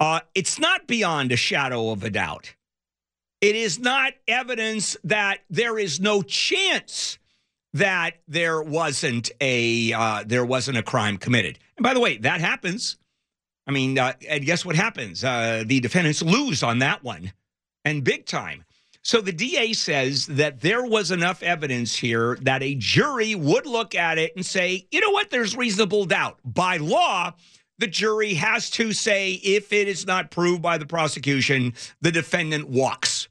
Uh, 0.00 0.20
it's 0.34 0.58
not 0.58 0.86
beyond 0.86 1.30
a 1.32 1.36
shadow 1.36 1.90
of 1.90 2.02
a 2.02 2.10
doubt. 2.10 2.54
It 3.40 3.54
is 3.54 3.78
not 3.78 4.14
evidence 4.26 4.96
that 5.04 5.40
there 5.50 5.78
is 5.78 6.00
no 6.00 6.22
chance 6.22 7.18
that 7.74 8.14
there 8.26 8.62
wasn't 8.62 9.30
a 9.40 9.92
uh, 9.92 10.24
there 10.26 10.44
wasn't 10.44 10.78
a 10.78 10.82
crime 10.82 11.18
committed. 11.18 11.58
And 11.76 11.84
by 11.84 11.92
the 11.92 12.00
way, 12.00 12.16
that 12.18 12.40
happens. 12.40 12.96
I 13.66 13.72
mean, 13.72 13.98
uh, 13.98 14.12
and 14.28 14.44
guess 14.44 14.64
what 14.64 14.76
happens? 14.76 15.24
Uh, 15.24 15.64
the 15.66 15.80
defendants 15.80 16.22
lose 16.22 16.62
on 16.62 16.78
that 16.80 17.02
one, 17.02 17.32
and 17.84 18.04
big 18.04 18.26
time. 18.26 18.64
So 19.02 19.20
the 19.20 19.32
DA 19.32 19.72
says 19.72 20.26
that 20.26 20.60
there 20.60 20.84
was 20.84 21.12
enough 21.12 21.42
evidence 21.42 21.94
here 21.94 22.36
that 22.42 22.62
a 22.62 22.74
jury 22.74 23.36
would 23.36 23.64
look 23.64 23.94
at 23.94 24.18
it 24.18 24.32
and 24.34 24.44
say, 24.44 24.86
you 24.90 25.00
know 25.00 25.10
what? 25.10 25.30
There's 25.30 25.56
reasonable 25.56 26.06
doubt. 26.06 26.40
By 26.44 26.78
law, 26.78 27.32
the 27.78 27.86
jury 27.86 28.34
has 28.34 28.68
to 28.70 28.92
say 28.92 29.34
if 29.34 29.72
it 29.72 29.86
is 29.86 30.06
not 30.06 30.32
proved 30.32 30.60
by 30.60 30.78
the 30.78 30.86
prosecution, 30.86 31.74
the 32.00 32.10
defendant 32.10 32.68
walks. 32.68 33.28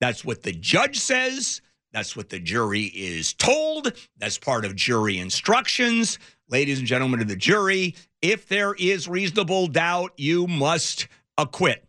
That's 0.00 0.24
what 0.24 0.42
the 0.42 0.52
judge 0.52 0.98
says. 0.98 1.60
That's 1.92 2.16
what 2.16 2.30
the 2.30 2.38
jury 2.38 2.84
is 2.84 3.34
told. 3.34 3.92
That's 4.16 4.38
part 4.38 4.64
of 4.64 4.74
jury 4.74 5.18
instructions. 5.18 6.18
Ladies 6.48 6.78
and 6.78 6.88
gentlemen 6.88 7.20
of 7.20 7.28
the 7.28 7.36
jury, 7.36 7.94
if 8.22 8.48
there 8.48 8.74
is 8.74 9.08
reasonable 9.08 9.66
doubt, 9.66 10.12
you 10.16 10.46
must 10.46 11.08
acquit. 11.36 11.84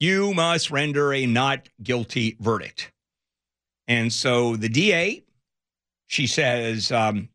You 0.00 0.34
must 0.34 0.70
render 0.70 1.12
a 1.12 1.26
not 1.26 1.68
guilty 1.82 2.36
verdict. 2.40 2.90
And 3.86 4.12
so 4.12 4.56
the 4.56 4.68
DA, 4.68 5.22
she 6.06 6.26
says 6.26 6.90
um, 6.90 7.28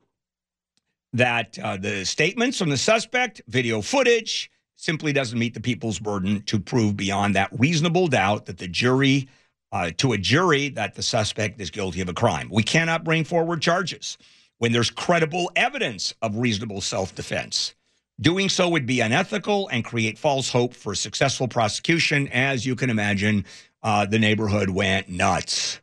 that 1.13 1.57
uh, 1.59 1.77
the 1.77 2.05
statements 2.05 2.57
from 2.57 2.69
the 2.69 2.77
suspect, 2.77 3.41
video 3.47 3.81
footage, 3.81 4.51
simply 4.75 5.13
doesn't 5.13 5.39
meet 5.39 5.53
the 5.53 5.59
people's 5.59 5.99
burden 5.99 6.41
to 6.43 6.59
prove 6.59 6.97
beyond 6.97 7.35
that 7.35 7.49
reasonable 7.57 8.07
doubt 8.07 8.45
that 8.47 8.57
the 8.57 8.67
jury 8.67 9.27
uh, 9.71 9.91
to 9.97 10.13
a 10.13 10.17
jury 10.17 10.69
that 10.69 10.95
the 10.95 11.03
suspect 11.03 11.59
is 11.59 11.69
guilty 11.69 12.01
of 12.01 12.09
a 12.09 12.13
crime. 12.13 12.49
We 12.51 12.63
cannot 12.63 13.03
bring 13.03 13.23
forward 13.23 13.61
charges 13.61 14.17
when 14.59 14.71
there's 14.71 14.89
credible 14.89 15.51
evidence 15.55 16.13
of 16.21 16.37
reasonable 16.37 16.81
self 16.81 17.13
defense. 17.15 17.75
Doing 18.19 18.49
so 18.49 18.69
would 18.69 18.85
be 18.85 19.01
unethical 19.01 19.67
and 19.67 19.85
create 19.85 20.17
false 20.17 20.49
hope 20.49 20.73
for 20.73 20.95
successful 20.95 21.47
prosecution. 21.47 22.27
As 22.29 22.65
you 22.65 22.75
can 22.75 22.89
imagine, 22.89 23.45
uh, 23.83 24.05
the 24.05 24.19
neighborhood 24.19 24.69
went 24.69 25.07
nuts. 25.09 25.79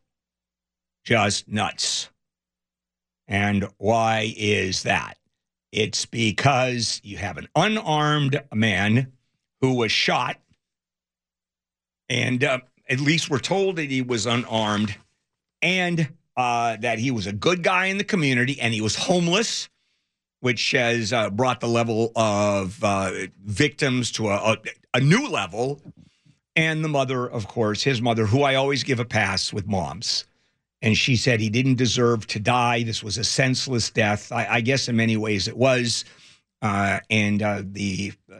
Just 1.04 1.48
nuts. 1.48 2.10
And 3.28 3.68
why 3.78 4.34
is 4.36 4.82
that? 4.82 5.16
It's 5.70 6.06
because 6.06 7.00
you 7.04 7.16
have 7.18 7.36
an 7.36 7.48
unarmed 7.54 8.42
man 8.52 9.12
who 9.60 9.74
was 9.74 9.92
shot 9.92 10.38
and 12.08 12.44
uh, 12.44 12.58
at 12.88 13.00
least 13.00 13.30
we're 13.30 13.38
told 13.38 13.76
that 13.76 13.90
he 13.90 14.02
was 14.02 14.26
unarmed 14.26 14.94
and 15.62 16.08
uh, 16.36 16.76
that 16.76 16.98
he 16.98 17.10
was 17.10 17.26
a 17.26 17.32
good 17.32 17.62
guy 17.62 17.86
in 17.86 17.98
the 17.98 18.04
community 18.04 18.60
and 18.60 18.74
he 18.74 18.80
was 18.80 18.96
homeless, 18.96 19.68
which 20.44 20.72
has 20.72 21.10
uh, 21.10 21.30
brought 21.30 21.60
the 21.60 21.66
level 21.66 22.12
of 22.14 22.84
uh, 22.84 23.10
victims 23.46 24.12
to 24.12 24.28
a, 24.28 24.34
a, 24.34 24.56
a 24.92 25.00
new 25.00 25.26
level. 25.26 25.80
And 26.54 26.84
the 26.84 26.88
mother, 26.88 27.26
of 27.26 27.48
course, 27.48 27.82
his 27.82 28.02
mother, 28.02 28.26
who 28.26 28.42
I 28.42 28.56
always 28.56 28.82
give 28.82 29.00
a 29.00 29.06
pass 29.06 29.54
with 29.54 29.66
moms. 29.66 30.26
And 30.82 30.98
she 30.98 31.16
said 31.16 31.40
he 31.40 31.48
didn't 31.48 31.76
deserve 31.76 32.26
to 32.26 32.38
die. 32.38 32.82
This 32.82 33.02
was 33.02 33.16
a 33.16 33.24
senseless 33.24 33.88
death. 33.88 34.30
I, 34.32 34.46
I 34.56 34.60
guess 34.60 34.86
in 34.86 34.96
many 34.96 35.16
ways 35.16 35.48
it 35.48 35.56
was. 35.56 36.04
Uh, 36.60 37.00
and 37.08 37.42
uh, 37.42 37.62
the 37.64 38.12
uh, 38.30 38.36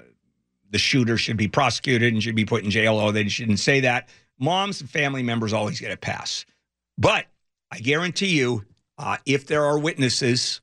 the 0.69 0.79
shooter 0.79 1.17
should 1.17 1.39
be 1.39 1.49
prosecuted 1.49 2.13
and 2.13 2.23
should 2.23 2.35
be 2.35 2.45
put 2.45 2.65
in 2.65 2.71
jail. 2.71 2.99
Oh, 2.99 3.13
they 3.13 3.29
shouldn't 3.29 3.61
say 3.61 3.81
that 3.81 4.11
moms 4.39 4.83
and 4.83 4.91
family 4.91 5.23
members 5.23 5.55
always 5.55 5.81
get 5.81 5.91
a 5.91 5.97
pass. 5.97 6.45
But 6.99 7.25
I 7.71 7.79
guarantee 7.79 8.39
you, 8.39 8.67
uh, 8.99 9.17
if 9.25 9.47
there 9.47 9.65
are 9.65 9.79
witnesses, 9.79 10.61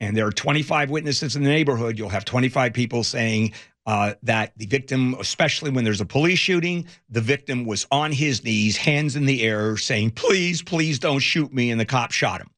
and 0.00 0.16
there 0.16 0.26
are 0.26 0.32
25 0.32 0.90
witnesses 0.90 1.36
in 1.36 1.42
the 1.42 1.48
neighborhood, 1.48 1.98
you'll 1.98 2.08
have 2.08 2.24
25 2.24 2.72
people 2.72 3.02
saying 3.02 3.52
uh, 3.86 4.14
that 4.22 4.52
the 4.56 4.66
victim, 4.66 5.16
especially 5.18 5.70
when 5.70 5.82
there's 5.82 6.00
a 6.00 6.06
police 6.06 6.38
shooting, 6.38 6.86
the 7.08 7.20
victim 7.20 7.64
was 7.64 7.86
on 7.90 8.12
his 8.12 8.44
knees, 8.44 8.76
hands 8.76 9.16
in 9.16 9.24
the 9.24 9.42
air, 9.42 9.76
saying, 9.76 10.10
Please, 10.10 10.62
please 10.62 10.98
don't 10.98 11.20
shoot 11.20 11.52
me. 11.52 11.70
And 11.70 11.80
the 11.80 11.86
cop 11.86 12.12
shot 12.12 12.40
him. 12.40 12.50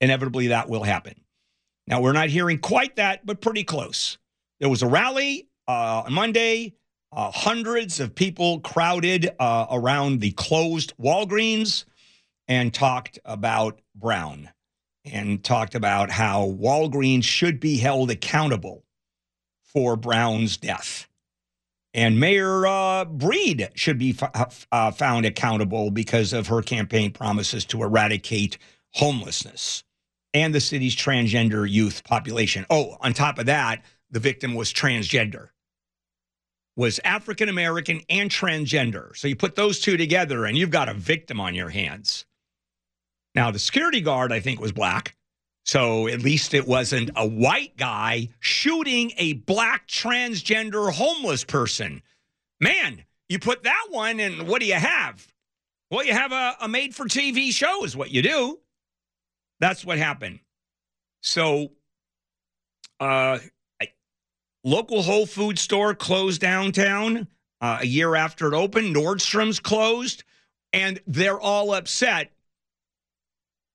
Inevitably, 0.00 0.48
that 0.48 0.68
will 0.68 0.82
happen. 0.82 1.14
Now, 1.86 2.00
we're 2.00 2.12
not 2.12 2.30
hearing 2.30 2.58
quite 2.58 2.96
that, 2.96 3.24
but 3.24 3.40
pretty 3.40 3.64
close. 3.64 4.18
There 4.58 4.68
was 4.68 4.82
a 4.82 4.86
rally 4.86 5.48
uh, 5.68 6.04
on 6.06 6.12
Monday. 6.12 6.74
Uh, 7.12 7.30
hundreds 7.30 8.00
of 8.00 8.14
people 8.14 8.60
crowded 8.60 9.30
uh, 9.38 9.66
around 9.70 10.20
the 10.20 10.32
closed 10.32 10.94
Walgreens 10.98 11.84
and 12.48 12.74
talked 12.74 13.18
about 13.24 13.80
Brown 13.94 14.50
and 15.12 15.42
talked 15.42 15.74
about 15.74 16.10
how 16.10 16.46
Walgreens 16.46 17.24
should 17.24 17.60
be 17.60 17.78
held 17.78 18.10
accountable 18.10 18.84
for 19.62 19.96
Brown's 19.96 20.56
death. 20.56 21.08
And 21.94 22.20
Mayor 22.20 22.66
uh, 22.66 23.04
Breed 23.06 23.70
should 23.74 23.98
be 23.98 24.16
uh, 24.70 24.90
found 24.90 25.24
accountable 25.24 25.90
because 25.90 26.32
of 26.32 26.48
her 26.48 26.62
campaign 26.62 27.12
promises 27.12 27.64
to 27.66 27.82
eradicate 27.82 28.58
homelessness 28.92 29.84
and 30.34 30.54
the 30.54 30.60
city's 30.60 30.94
transgender 30.94 31.68
youth 31.68 32.04
population. 32.04 32.66
Oh, 32.68 32.96
on 33.00 33.14
top 33.14 33.38
of 33.38 33.46
that, 33.46 33.82
the 34.10 34.20
victim 34.20 34.54
was 34.54 34.72
transgender 34.72 35.48
was 36.76 37.00
African 37.04 37.48
American 37.48 38.02
and 38.08 38.30
transgender. 38.30 39.16
So 39.16 39.28
you 39.28 39.36
put 39.36 39.56
those 39.56 39.80
two 39.80 39.96
together 39.96 40.44
and 40.44 40.56
you've 40.56 40.70
got 40.70 40.88
a 40.88 40.94
victim 40.94 41.40
on 41.40 41.54
your 41.54 41.70
hands. 41.70 42.25
Now, 43.36 43.50
the 43.50 43.58
security 43.58 44.00
guard, 44.00 44.32
I 44.32 44.40
think, 44.40 44.60
was 44.60 44.72
black. 44.72 45.14
So 45.66 46.08
at 46.08 46.22
least 46.22 46.54
it 46.54 46.66
wasn't 46.66 47.10
a 47.16 47.26
white 47.26 47.76
guy 47.76 48.30
shooting 48.40 49.12
a 49.18 49.34
black 49.34 49.86
transgender 49.86 50.90
homeless 50.90 51.44
person. 51.44 52.02
Man, 52.60 53.04
you 53.28 53.38
put 53.38 53.64
that 53.64 53.86
one 53.90 54.20
and 54.20 54.48
what 54.48 54.60
do 54.60 54.66
you 54.66 54.74
have? 54.74 55.26
Well, 55.90 56.04
you 56.04 56.14
have 56.14 56.32
a, 56.32 56.56
a 56.62 56.68
made 56.68 56.94
for 56.94 57.04
TV 57.04 57.50
show, 57.50 57.84
is 57.84 57.96
what 57.96 58.10
you 58.10 58.22
do. 58.22 58.58
That's 59.60 59.84
what 59.84 59.98
happened. 59.98 60.40
So, 61.22 61.72
uh, 63.00 63.38
Local 64.64 65.02
Whole 65.02 65.26
Food 65.26 65.58
store 65.58 65.94
closed 65.94 66.40
downtown 66.40 67.28
uh, 67.60 67.78
a 67.82 67.86
year 67.86 68.16
after 68.16 68.52
it 68.52 68.56
opened. 68.56 68.96
Nordstrom's 68.96 69.60
closed, 69.60 70.24
and 70.72 71.00
they're 71.06 71.40
all 71.40 71.74
upset. 71.74 72.32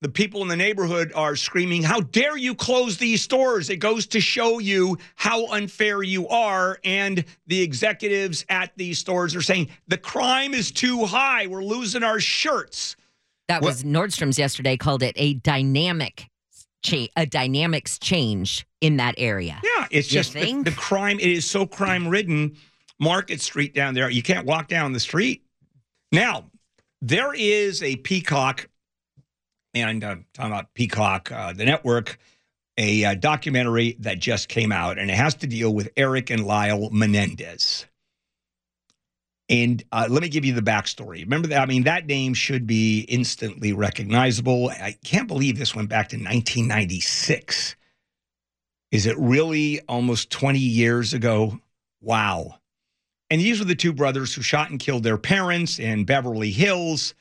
The 0.02 0.10
people 0.10 0.42
in 0.42 0.48
the 0.48 0.56
neighborhood 0.56 1.12
are 1.14 1.36
screaming, 1.36 1.84
How 1.84 2.02
dare 2.02 2.36
you 2.36 2.56
close 2.56 2.98
these 2.98 3.22
stores? 3.22 3.70
It 3.70 3.78
goes 3.78 4.08
to 4.08 4.20
show 4.20 4.60
you 4.60 4.98
how 5.16 5.46
unfair 5.48 6.02
you 6.02 6.28
are. 6.28 6.80
And 6.84 7.24
the 7.48 7.62
executives 7.62 8.44
at 8.50 8.72
these 8.76 8.98
stores 8.98 9.36
are 9.36 9.42
saying, 9.42 9.70
The 9.88 9.98
crime 9.98 10.54
is 10.54 10.72
too 10.72 11.06
high. 11.06 11.46
We're 11.48 11.64
losing 11.64 12.04
our 12.04 12.20
shirts. 12.20 12.96
That 13.48 13.62
was 13.62 13.84
Nordstrom's 13.84 14.40
yesterday, 14.40 14.78
called 14.78 15.04
it 15.04 15.14
a 15.18 15.36
dynamic 15.36 16.30
cha- 16.82 17.08
a 17.16 17.26
dynamics 17.26 18.00
change 18.00 18.66
in 18.80 18.98
that 18.98 19.16
area. 19.18 19.60
Yeah, 19.64 19.88
it's 19.92 20.08
just 20.08 20.34
the, 20.34 20.64
the 20.64 20.72
crime. 20.72 21.20
It 21.20 21.30
is 21.30 21.50
so 21.50 21.66
crime 21.66 22.08
ridden. 22.08 22.56
Market 23.00 23.42
Street 23.42 23.74
down 23.74 23.96
there, 23.96 24.10
you 24.12 24.22
can't 24.22 24.46
walk 24.46 24.68
down 24.68 24.94
the 24.94 25.00
street. 25.00 25.44
Now, 26.12 26.46
there 27.02 27.34
is 27.34 27.82
a 27.82 27.96
Peacock, 27.96 28.70
and 29.74 30.04
uh, 30.04 30.16
talking 30.34 30.52
about 30.52 30.74
Peacock, 30.74 31.32
uh, 31.32 31.54
the 31.54 31.66
network, 31.66 32.18
a 32.78 33.06
uh, 33.06 33.16
documentary 33.16 33.96
that 34.00 34.20
just 34.20 34.50
came 34.50 34.72
out, 34.72 34.98
and 34.98 35.10
it 35.10 35.16
has 35.16 35.36
to 35.36 35.48
deal 35.48 35.74
with 35.74 35.90
Eric 35.98 36.30
and 36.30 36.46
Lyle 36.46 36.90
Menendez. 36.90 37.86
And 39.50 39.84
uh, 39.92 40.08
let 40.10 40.22
me 40.22 40.30
give 40.30 40.46
you 40.46 40.54
the 40.54 40.62
backstory. 40.62 41.24
Remember 41.24 41.50
that? 41.50 41.62
I 41.62 41.66
mean, 41.66 41.84
that 41.84 42.06
name 42.06 42.34
should 42.34 42.66
be 42.66 43.02
instantly 43.02 43.74
recognizable. 43.74 44.70
I 44.70 44.96
can't 45.04 45.28
believe 45.28 45.60
this 45.60 45.76
went 45.76 45.90
back 45.90 46.08
to 46.10 46.16
1996. 46.16 47.76
Is 48.92 49.06
it 49.06 49.18
really 49.18 49.82
almost 49.90 50.30
20 50.30 50.58
years 50.58 51.14
ago? 51.14 51.60
Wow. 52.02 52.60
And 53.30 53.42
these 53.42 53.60
were 53.60 53.66
the 53.66 53.76
two 53.76 53.94
brothers 53.94 54.34
who 54.34 54.42
shot 54.42 54.70
and 54.70 54.80
killed 54.80 55.04
their 55.04 55.18
parents 55.18 55.80
in 55.80 56.06
Beverly 56.06 56.52
Hills, 56.52 57.14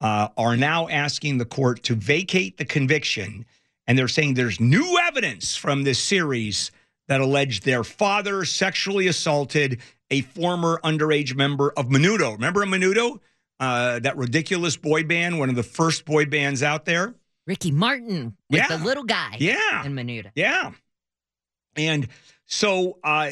uh, 0.00 0.28
are 0.36 0.56
now 0.56 0.88
asking 0.88 1.38
the 1.38 1.44
court 1.44 1.82
to 1.84 1.94
vacate 1.94 2.56
the 2.58 2.64
conviction 2.64 3.44
And 3.86 3.98
they're 3.98 4.08
saying 4.08 4.34
there's 4.34 4.60
new 4.60 4.98
evidence 5.08 5.56
from 5.56 5.82
this 5.84 5.98
series 5.98 6.70
that 7.08 7.20
alleged 7.20 7.64
their 7.64 7.84
father 7.84 8.44
sexually 8.46 9.08
assaulted 9.08 9.80
a 10.10 10.22
former 10.22 10.80
underage 10.82 11.34
member 11.34 11.70
of 11.76 11.88
Menudo. 11.88 12.32
Remember 12.32 12.64
Menudo? 12.64 13.18
Uh, 13.60 13.98
that 14.00 14.16
ridiculous 14.16 14.76
boy 14.76 15.04
band, 15.04 15.38
one 15.38 15.48
of 15.50 15.54
the 15.54 15.62
first 15.62 16.04
boy 16.06 16.24
bands 16.26 16.62
out 16.62 16.84
there. 16.86 17.14
Ricky 17.46 17.70
Martin 17.70 18.36
with 18.50 18.58
Yeah. 18.58 18.76
the 18.76 18.82
little 18.84 19.04
guy. 19.04 19.36
Yeah. 19.38 19.84
In 19.84 19.94
Menudo. 19.94 20.30
Yeah. 20.34 20.72
And 21.76 22.08
so 22.46 22.98
uh, 23.04 23.30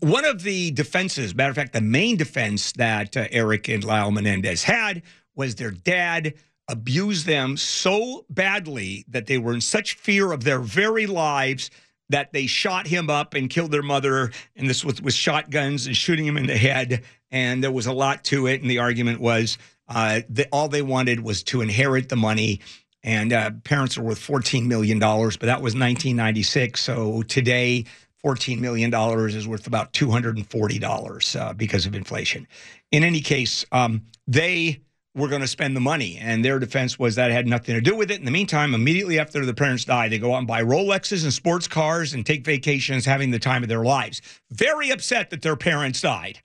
one 0.00 0.24
of 0.24 0.42
the 0.42 0.70
defenses, 0.72 1.34
matter 1.34 1.50
of 1.50 1.56
fact, 1.56 1.72
the 1.72 1.80
main 1.80 2.16
defense 2.16 2.72
that 2.72 3.16
uh, 3.16 3.28
Eric 3.30 3.68
and 3.68 3.84
Lyle 3.84 4.10
Menendez 4.10 4.64
had 4.64 5.02
was 5.36 5.54
their 5.54 5.70
dad 5.70 6.34
abused 6.68 7.26
them 7.26 7.56
so 7.56 8.24
badly 8.28 9.04
that 9.08 9.26
they 9.26 9.38
were 9.38 9.54
in 9.54 9.60
such 9.60 9.94
fear 9.94 10.32
of 10.32 10.42
their 10.42 10.58
very 10.58 11.06
lives 11.06 11.70
that 12.08 12.32
they 12.32 12.46
shot 12.46 12.86
him 12.86 13.10
up 13.10 13.34
and 13.34 13.50
killed 13.50 13.70
their 13.70 13.82
mother. 13.82 14.30
And 14.54 14.68
this 14.68 14.84
was 14.84 15.00
with 15.00 15.14
shotguns 15.14 15.86
and 15.86 15.96
shooting 15.96 16.26
him 16.26 16.36
in 16.36 16.46
the 16.46 16.56
head. 16.56 17.02
And 17.30 17.62
there 17.62 17.72
was 17.72 17.86
a 17.86 17.92
lot 17.92 18.24
to 18.24 18.46
it. 18.46 18.62
And 18.62 18.70
the 18.70 18.78
argument 18.78 19.20
was 19.20 19.58
uh, 19.88 20.20
that 20.30 20.48
all 20.52 20.68
they 20.68 20.82
wanted 20.82 21.20
was 21.20 21.42
to 21.44 21.60
inherit 21.60 22.08
the 22.08 22.16
money. 22.16 22.60
And 23.02 23.32
uh, 23.32 23.50
parents 23.62 23.96
are 23.98 24.02
worth 24.02 24.18
$14 24.18 24.66
million, 24.66 24.98
but 24.98 25.40
that 25.40 25.62
was 25.62 25.74
1996. 25.74 26.80
So 26.80 27.22
today, 27.22 27.84
$14 28.24 28.58
million 28.58 28.92
is 29.28 29.46
worth 29.46 29.68
about 29.68 29.92
$240 29.92 31.40
uh, 31.40 31.52
because 31.52 31.86
of 31.86 31.94
inflation. 31.94 32.48
In 32.90 33.04
any 33.04 33.20
case, 33.20 33.64
um, 33.70 34.02
they 34.26 34.80
were 35.16 35.28
going 35.28 35.40
to 35.40 35.48
spend 35.48 35.74
the 35.74 35.80
money, 35.80 36.18
and 36.18 36.44
their 36.44 36.58
defense 36.58 36.98
was 36.98 37.14
that 37.14 37.30
had 37.30 37.46
nothing 37.46 37.74
to 37.74 37.80
do 37.80 37.96
with 37.96 38.10
it. 38.10 38.18
In 38.18 38.26
the 38.26 38.30
meantime, 38.30 38.74
immediately 38.74 39.18
after 39.18 39.46
the 39.46 39.54
parents 39.54 39.86
die, 39.86 40.08
they 40.08 40.18
go 40.18 40.34
out 40.34 40.38
and 40.38 40.46
buy 40.46 40.62
Rolexes 40.62 41.24
and 41.24 41.32
sports 41.32 41.66
cars 41.66 42.12
and 42.12 42.24
take 42.24 42.44
vacations, 42.44 43.06
having 43.06 43.30
the 43.30 43.38
time 43.38 43.62
of 43.62 43.70
their 43.70 43.82
lives. 43.82 44.20
Very 44.50 44.90
upset 44.90 45.30
that 45.30 45.40
their 45.40 45.56
parents 45.56 46.02
died, 46.02 46.40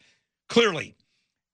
clearly. 0.47 0.95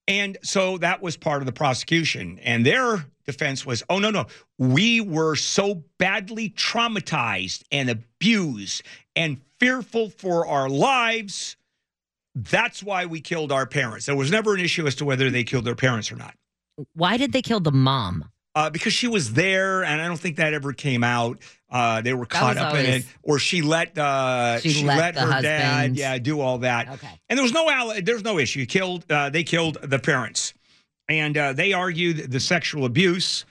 And 0.07 0.38
so 0.43 0.77
that 0.77 1.01
was 1.01 1.17
part 1.17 1.41
of 1.41 1.47
the 1.47 1.51
prosecution. 1.51 2.39
And 2.43 2.65
their 2.65 3.05
defense 3.25 3.65
was 3.65 3.83
oh, 3.89 4.00
no, 4.00 4.12
no. 4.12 4.27
We 4.59 5.01
were 5.01 5.36
so 5.36 5.83
badly 5.97 6.51
traumatized 6.51 7.63
and 7.71 7.89
abused 7.89 8.83
and 9.15 9.41
fearful 9.59 10.12
for 10.12 10.47
our 10.47 10.69
lives. 10.69 11.57
That's 12.36 12.83
why 12.83 13.07
we 13.07 13.21
killed 13.21 13.51
our 13.51 13.65
parents. 13.65 14.05
There 14.05 14.15
was 14.15 14.31
never 14.31 14.53
an 14.53 14.62
issue 14.62 14.86
as 14.86 14.95
to 14.95 15.05
whether 15.05 15.31
they 15.31 15.43
killed 15.43 15.65
their 15.65 15.75
parents 15.75 16.12
or 16.12 16.15
not. 16.15 16.36
Why 16.93 17.17
did 17.17 17.31
they 17.34 17.41
kill 17.41 17.60
the 17.60 17.72
mom? 17.72 18.29
Uh, 18.55 18.72
because 18.72 18.91
she 18.93 19.07
was 19.07 19.34
there, 19.34 19.84
and 19.84 20.01
I 20.01 20.07
don't 20.07 20.19
think 20.19 20.38
that 20.38 20.53
ever 20.53 20.74
came 20.74 21.03
out. 21.03 21.39
Uh, 21.69 22.01
they 22.01 22.13
were 22.13 22.25
caught 22.25 22.57
up 22.57 22.74
in 22.75 22.86
it, 22.88 23.05
or 23.22 23.38
she 23.38 23.62
let 23.62 23.96
uh, 23.98 24.60
She 24.60 24.84
let 24.84 25.13
the 25.13 25.22
her 25.22 25.41
dad, 25.41 25.96
yeah, 25.96 26.17
do 26.17 26.39
all 26.39 26.60
that. 26.60 26.89
Okay. 26.89 27.19
And 27.29 27.38
there 27.38 27.43
was 27.43 27.53
no 27.53 28.00
there's 28.01 28.24
no 28.24 28.39
issue. 28.39 28.65
Killed 28.65 29.05
uh, 29.12 29.29
they 29.29 29.43
killed 29.43 29.77
the 29.84 30.00
parents, 30.00 30.55
and 31.07 31.38
uh, 31.38 31.53
they 31.53 31.74
argued 31.74 32.31
the 32.31 32.39
sexual 32.39 32.86
abuse. 32.86 33.46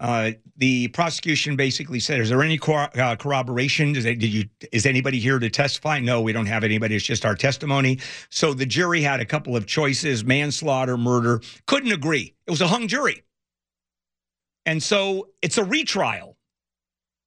Uh, 0.00 0.32
the 0.56 0.88
prosecution 0.88 1.56
basically 1.56 1.98
said, 2.00 2.20
"Is 2.20 2.28
there 2.28 2.42
any 2.42 2.56
cor- 2.58 2.90
uh, 2.98 3.16
corroboration? 3.16 3.96
Is 3.96 4.04
you 4.06 4.44
is 4.70 4.86
anybody 4.86 5.18
here 5.18 5.38
to 5.38 5.50
testify? 5.50 5.98
No, 5.98 6.20
we 6.20 6.32
don't 6.32 6.46
have 6.46 6.64
anybody. 6.64 6.94
It's 6.94 7.04
just 7.04 7.24
our 7.26 7.34
testimony." 7.34 7.98
So 8.30 8.54
the 8.54 8.66
jury 8.66 9.00
had 9.02 9.20
a 9.20 9.24
couple 9.24 9.56
of 9.56 9.66
choices: 9.66 10.24
manslaughter, 10.24 10.96
murder. 10.96 11.40
Couldn't 11.66 11.92
agree. 11.92 12.34
It 12.46 12.50
was 12.50 12.60
a 12.60 12.68
hung 12.68 12.86
jury, 12.86 13.24
and 14.66 14.82
so 14.82 15.28
it's 15.42 15.58
a 15.58 15.64
retrial. 15.64 16.36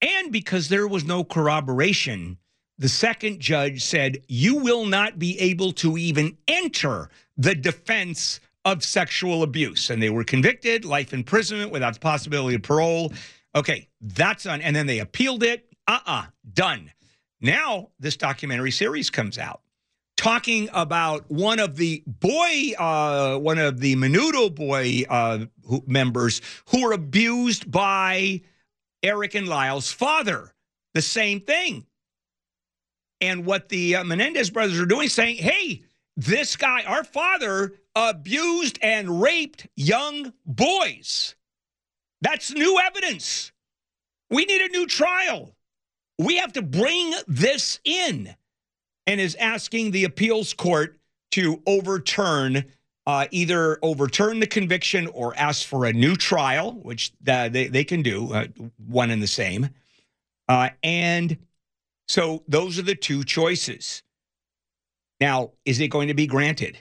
And 0.02 0.32
because 0.32 0.70
there 0.70 0.88
was 0.88 1.06
no 1.06 1.24
corroboration, 1.24 2.38
the 2.78 2.90
second 2.90 3.40
judge 3.40 3.84
said, 3.84 4.24
You 4.28 4.56
will 4.56 4.86
not 4.86 5.20
be 5.20 5.40
able 5.40 5.72
to 5.74 5.98
even 5.98 6.38
enter 6.48 7.10
the 7.38 7.54
defense 7.54 8.40
of 8.66 8.84
sexual 8.84 9.44
abuse. 9.44 9.90
And 9.90 10.02
they 10.02 10.10
were 10.10 10.24
convicted, 10.24 10.86
life 10.86 11.14
imprisonment 11.14 11.72
without 11.72 11.94
the 11.96 12.00
possibility 12.00 12.56
of 12.56 12.64
parole. 12.64 13.14
Okay, 13.56 13.88
that's 14.00 14.46
on. 14.46 14.62
And 14.62 14.76
then 14.76 14.88
they 14.88 15.00
appealed 15.00 15.44
it. 15.44 15.68
Uh 15.88 16.00
uh 16.06 16.26
done. 16.54 16.92
Now, 17.42 17.90
this 18.00 18.16
documentary 18.18 18.72
series 18.72 19.10
comes 19.10 19.38
out 19.38 19.62
talking 20.22 20.70
about 20.72 21.30
one 21.32 21.60
of 21.60 21.76
the 21.76 22.04
boy, 22.06 22.74
uh, 22.78 23.38
one 23.38 23.58
of 23.58 23.80
the 23.80 23.96
Menudo 23.96 24.54
boy 24.54 25.04
uh, 25.10 25.40
who, 25.66 25.84
members 25.88 26.42
who 26.68 26.84
were 26.84 26.92
abused 26.94 27.72
by 27.72 28.42
Eric 29.02 29.34
and 29.34 29.48
Lyle's 29.48 29.92
father. 29.92 30.54
The 30.94 31.02
same 31.02 31.42
thing. 31.42 31.88
And 33.20 33.46
what 33.48 33.70
the 33.70 33.96
uh, 33.96 34.04
Menendez 34.04 34.52
brothers 34.52 34.80
are 34.80 34.86
doing, 34.86 35.10
saying, 35.10 35.38
hey, 35.38 35.82
this 36.26 36.56
guy, 36.56 36.84
our 36.84 37.04
father, 37.04 37.74
abused 37.96 38.78
and 38.82 39.22
raped 39.22 39.68
young 39.76 40.34
boys. 40.46 41.36
That's 42.22 42.52
new 42.52 42.80
evidence. 42.80 43.52
We 44.30 44.46
need 44.46 44.62
a 44.62 44.70
new 44.70 44.86
trial. 44.86 45.56
We 46.20 46.38
have 46.38 46.54
to 46.54 46.62
bring 46.62 47.14
this 47.28 47.80
in. 47.84 48.36
And 49.08 49.20
is 49.20 49.36
asking 49.36 49.92
the 49.92 50.04
appeals 50.04 50.54
court 50.54 51.00
to 51.32 51.62
overturn, 51.66 52.66
uh, 53.08 53.26
either 53.32 53.80
overturn 53.82 54.40
the 54.40 54.48
conviction 54.48 55.08
or 55.08 55.36
ask 55.36 55.66
for 55.66 55.86
a 55.86 55.92
new 55.92 56.16
trial, 56.16 56.74
which 56.84 57.12
uh, 57.28 57.50
they, 57.50 57.68
they 57.68 57.84
can 57.84 58.04
do, 58.04 58.32
uh, 58.32 58.46
one 58.88 59.10
and 59.10 59.24
the 59.24 59.28
same. 59.28 59.70
Uh, 60.48 60.70
and 60.84 61.36
so 62.08 62.44
those 62.48 62.78
are 62.78 62.84
the 62.84 62.96
two 62.96 63.24
choices. 63.24 64.04
Now, 65.22 65.52
is 65.66 65.80
it 65.80 65.90
going 65.90 66.08
to 66.08 66.16
be 66.16 66.26
granted? 66.26 66.80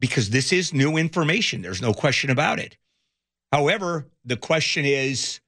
Because 0.00 0.30
this 0.30 0.52
is 0.52 0.74
new 0.74 0.96
information. 0.96 1.62
There's 1.62 1.80
no 1.80 1.94
question 1.94 2.28
about 2.28 2.58
it. 2.58 2.76
However, 3.52 4.08
the 4.24 4.36
question 4.36 4.84
is 4.84 5.40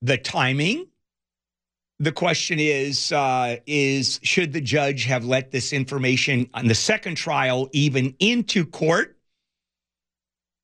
the 0.00 0.16
timing. 0.16 0.86
The 1.98 2.12
question 2.12 2.58
is 2.58 3.12
uh, 3.12 3.56
is 3.66 4.18
should 4.22 4.54
the 4.54 4.60
judge 4.62 5.04
have 5.04 5.26
let 5.26 5.50
this 5.50 5.74
information 5.74 6.48
on 6.54 6.66
the 6.66 6.74
second 6.74 7.16
trial 7.16 7.68
even 7.72 8.14
into 8.20 8.64
court? 8.64 9.18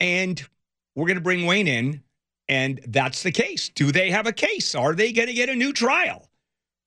And 0.00 0.42
we're 0.94 1.06
going 1.06 1.18
to 1.18 1.22
bring 1.22 1.44
Wayne 1.44 1.68
in, 1.68 2.02
and 2.48 2.80
that's 2.88 3.22
the 3.22 3.32
case. 3.32 3.68
Do 3.68 3.92
they 3.92 4.11
have 4.11 4.26
a 4.26 4.32
case? 4.32 4.74
Are 4.74 4.94
they 4.94 5.12
going 5.12 5.28
to 5.28 5.35
get 5.35 5.50
a 5.50 5.54
new 5.54 5.74
trial? 5.74 6.30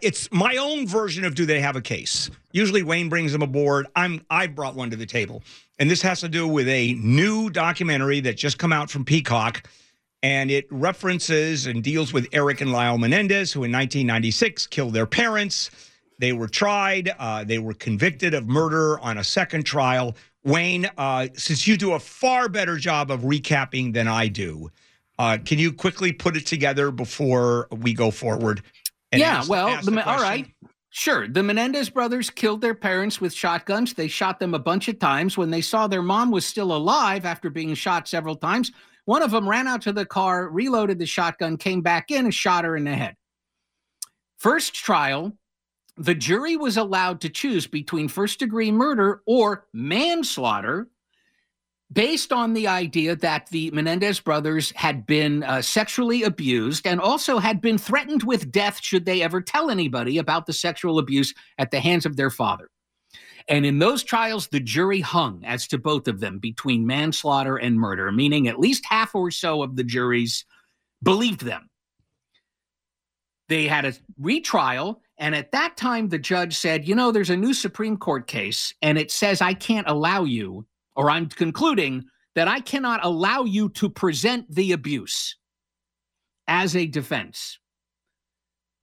It's 0.01 0.31
my 0.31 0.55
own 0.55 0.87
version 0.87 1.25
of 1.25 1.35
do 1.35 1.45
they 1.45 1.59
have 1.59 1.75
a 1.75 1.81
case? 1.81 2.29
Usually 2.53 2.83
Wayne 2.83 3.09
brings 3.09 3.33
them 3.33 3.41
aboard. 3.41 3.87
I'm 3.95 4.21
I 4.29 4.47
brought 4.47 4.75
one 4.75 4.89
to 4.91 4.95
the 4.95 5.05
table. 5.05 5.43
And 5.77 5.91
this 5.91 6.01
has 6.01 6.21
to 6.21 6.29
do 6.29 6.47
with 6.47 6.67
a 6.69 6.93
new 6.93 7.49
documentary 7.49 8.21
that 8.21 8.37
just 8.37 8.57
come 8.57 8.71
out 8.71 8.89
from 8.89 9.03
Peacock 9.03 9.67
and 10.23 10.51
it 10.51 10.67
references 10.71 11.65
and 11.65 11.83
deals 11.83 12.13
with 12.13 12.27
Eric 12.31 12.61
and 12.61 12.71
Lyle 12.71 12.97
Menendez 12.97 13.51
who 13.51 13.59
in 13.59 13.71
1996 13.71 14.67
killed 14.67 14.93
their 14.93 15.05
parents. 15.05 15.69
They 16.17 16.33
were 16.33 16.47
tried, 16.47 17.11
uh, 17.19 17.43
they 17.43 17.59
were 17.59 17.73
convicted 17.73 18.33
of 18.33 18.47
murder 18.47 18.99
on 18.99 19.17
a 19.17 19.23
second 19.23 19.63
trial. 19.63 20.15
Wayne, 20.45 20.89
uh, 20.97 21.27
since 21.35 21.67
you 21.67 21.75
do 21.75 21.93
a 21.93 21.99
far 21.99 22.47
better 22.47 22.77
job 22.77 23.11
of 23.11 23.21
recapping 23.21 23.93
than 23.93 24.07
I 24.07 24.27
do, 24.27 24.69
uh, 25.17 25.37
can 25.43 25.59
you 25.59 25.73
quickly 25.73 26.13
put 26.13 26.37
it 26.37 26.45
together 26.45 26.91
before 26.91 27.67
we 27.71 27.93
go 27.93 28.09
forward? 28.11 28.63
And 29.11 29.19
yeah, 29.19 29.43
well, 29.47 29.81
the, 29.81 30.07
all 30.07 30.21
right. 30.21 30.47
Sure. 30.91 31.27
The 31.27 31.43
Menendez 31.43 31.89
brothers 31.89 32.29
killed 32.29 32.61
their 32.61 32.73
parents 32.73 33.21
with 33.21 33.33
shotguns. 33.33 33.93
They 33.93 34.07
shot 34.07 34.39
them 34.39 34.53
a 34.53 34.59
bunch 34.59 34.87
of 34.87 34.97
times. 34.97 35.37
When 35.37 35.51
they 35.51 35.61
saw 35.61 35.87
their 35.87 36.01
mom 36.01 36.31
was 36.31 36.45
still 36.45 36.75
alive 36.75 37.25
after 37.25 37.49
being 37.49 37.73
shot 37.75 38.07
several 38.07 38.35
times, 38.35 38.71
one 39.05 39.21
of 39.21 39.31
them 39.31 39.47
ran 39.47 39.67
out 39.67 39.81
to 39.83 39.93
the 39.93 40.05
car, 40.05 40.49
reloaded 40.49 40.97
the 40.99 41.05
shotgun, 41.05 41.57
came 41.57 41.81
back 41.81 42.11
in, 42.11 42.25
and 42.25 42.33
shot 42.33 42.65
her 42.65 42.75
in 42.75 42.85
the 42.85 42.95
head. 42.95 43.15
First 44.37 44.73
trial, 44.73 45.33
the 45.97 46.15
jury 46.15 46.55
was 46.57 46.77
allowed 46.77 47.21
to 47.21 47.29
choose 47.29 47.67
between 47.67 48.07
first 48.07 48.39
degree 48.39 48.71
murder 48.71 49.21
or 49.25 49.67
manslaughter 49.73 50.87
based 51.91 52.31
on 52.31 52.53
the 52.53 52.67
idea 52.67 53.15
that 53.15 53.47
the 53.47 53.71
Menendez 53.71 54.19
brothers 54.19 54.71
had 54.71 55.05
been 55.05 55.43
uh, 55.43 55.61
sexually 55.61 56.23
abused 56.23 56.85
and 56.85 57.01
also 57.01 57.39
had 57.39 57.61
been 57.61 57.77
threatened 57.77 58.23
with 58.23 58.51
death 58.51 58.79
should 58.81 59.05
they 59.05 59.21
ever 59.23 59.41
tell 59.41 59.69
anybody 59.69 60.17
about 60.17 60.45
the 60.45 60.53
sexual 60.53 60.99
abuse 60.99 61.33
at 61.57 61.71
the 61.71 61.79
hands 61.79 62.05
of 62.05 62.15
their 62.15 62.29
father. 62.29 62.69
And 63.47 63.65
in 63.65 63.79
those 63.79 64.03
trials, 64.03 64.47
the 64.47 64.59
jury 64.59 65.01
hung 65.01 65.43
as 65.43 65.67
to 65.69 65.79
both 65.79 66.07
of 66.07 66.19
them 66.19 66.37
between 66.37 66.85
manslaughter 66.85 67.57
and 67.57 67.79
murder, 67.79 68.11
meaning 68.11 68.47
at 68.47 68.59
least 68.59 68.85
half 68.85 69.15
or 69.15 69.31
so 69.31 69.63
of 69.63 69.75
the 69.75 69.83
juries 69.83 70.45
believed 71.01 71.41
them. 71.41 71.69
They 73.47 73.67
had 73.67 73.85
a 73.85 73.93
retrial. 74.19 75.01
And 75.17 75.33
at 75.33 75.51
that 75.51 75.75
time, 75.75 76.09
the 76.09 76.19
judge 76.19 76.55
said, 76.55 76.87
You 76.87 76.93
know, 76.93 77.11
there's 77.11 77.31
a 77.31 77.35
new 77.35 77.55
Supreme 77.55 77.97
Court 77.97 78.27
case, 78.27 78.73
and 78.83 78.99
it 78.99 79.09
says 79.09 79.41
I 79.41 79.55
can't 79.55 79.89
allow 79.89 80.23
you, 80.23 80.67
or 80.99 81.09
I'm 81.09 81.27
concluding 81.27 82.03
that 82.35 82.49
I 82.49 82.59
cannot 82.59 82.99
allow 83.03 83.45
you 83.45 83.69
to 83.69 83.89
present 83.89 84.53
the 84.53 84.73
abuse 84.73 85.37
as 86.45 86.75
a 86.75 86.85
defense. 86.85 87.57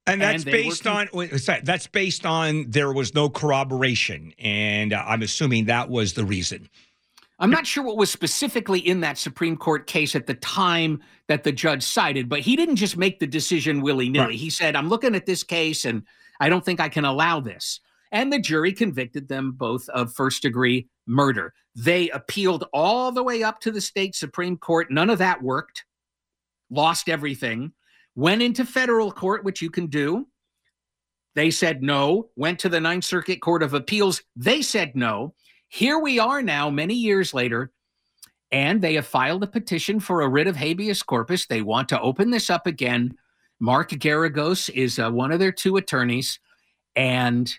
And 0.07 0.19
that's 0.19 0.43
were 0.43 0.51
based 0.51 0.83
con- 0.83 0.95
on 0.95 1.09
wait, 1.13 1.31
what's 1.31 1.45
that? 1.45 1.63
that's 1.63 1.85
based 1.85 2.25
on 2.25 2.65
there 2.69 2.91
was 2.91 3.13
no 3.13 3.29
corroboration, 3.29 4.33
and 4.39 4.93
uh, 4.93 5.03
I'm 5.05 5.21
assuming 5.21 5.65
that 5.65 5.89
was 5.89 6.13
the 6.13 6.25
reason. 6.25 6.67
I'm 7.39 7.51
not 7.51 7.67
sure 7.67 7.83
what 7.83 7.97
was 7.97 8.09
specifically 8.09 8.79
in 8.79 9.01
that 9.01 9.19
Supreme 9.19 9.55
Court 9.55 9.85
case 9.85 10.15
at 10.15 10.25
the 10.25 10.33
time 10.33 10.99
that 11.27 11.43
the 11.43 11.51
judge 11.51 11.83
cited, 11.83 12.29
but 12.29 12.39
he 12.39 12.55
didn't 12.55 12.77
just 12.77 12.97
make 12.97 13.19
the 13.19 13.27
decision 13.27 13.81
willy 13.81 14.09
nilly. 14.09 14.27
Right. 14.29 14.35
He 14.39 14.49
said, 14.49 14.75
I'm 14.75 14.89
looking 14.89 15.13
at 15.13 15.27
this 15.27 15.43
case 15.43 15.85
and 15.85 16.01
I 16.39 16.49
don't 16.49 16.65
think 16.65 16.79
I 16.79 16.89
can 16.89 17.05
allow 17.05 17.39
this. 17.39 17.79
And 18.11 18.33
the 18.33 18.39
jury 18.39 18.73
convicted 18.73 19.27
them 19.27 19.51
both 19.51 19.87
of 19.89 20.13
first 20.13 20.41
degree 20.41 20.87
murder. 21.07 21.53
They 21.75 22.09
appealed 22.09 22.65
all 22.73 23.11
the 23.11 23.23
way 23.23 23.43
up 23.43 23.59
to 23.61 23.71
the 23.71 23.81
state 23.81 24.15
Supreme 24.15 24.57
Court. 24.57 24.91
None 24.91 25.09
of 25.09 25.19
that 25.19 25.41
worked, 25.41 25.85
lost 26.69 27.09
everything, 27.09 27.71
went 28.15 28.41
into 28.41 28.65
federal 28.65 29.11
court, 29.11 29.43
which 29.43 29.61
you 29.61 29.69
can 29.69 29.87
do. 29.87 30.27
They 31.35 31.51
said 31.51 31.83
no, 31.83 32.29
went 32.35 32.59
to 32.59 32.69
the 32.69 32.79
Ninth 32.79 33.05
Circuit 33.05 33.41
Court 33.41 33.61
of 33.61 33.75
Appeals. 33.75 34.23
They 34.35 34.61
said 34.61 34.95
no. 34.95 35.35
Here 35.69 35.99
we 35.99 36.17
are 36.17 36.41
now, 36.41 36.69
many 36.69 36.95
years 36.95 37.33
later, 37.33 37.71
and 38.51 38.81
they 38.81 38.95
have 38.95 39.05
filed 39.05 39.43
a 39.43 39.47
petition 39.47 39.99
for 39.99 40.21
a 40.21 40.27
writ 40.27 40.47
of 40.47 40.55
habeas 40.55 41.03
corpus. 41.03 41.45
They 41.45 41.61
want 41.61 41.89
to 41.89 42.01
open 42.01 42.31
this 42.31 42.49
up 42.49 42.65
again. 42.65 43.15
Mark 43.59 43.91
Geragos 43.91 44.69
is 44.69 44.97
uh, 44.97 45.11
one 45.11 45.31
of 45.31 45.39
their 45.39 45.51
two 45.51 45.77
attorneys, 45.77 46.39
and 46.95 47.53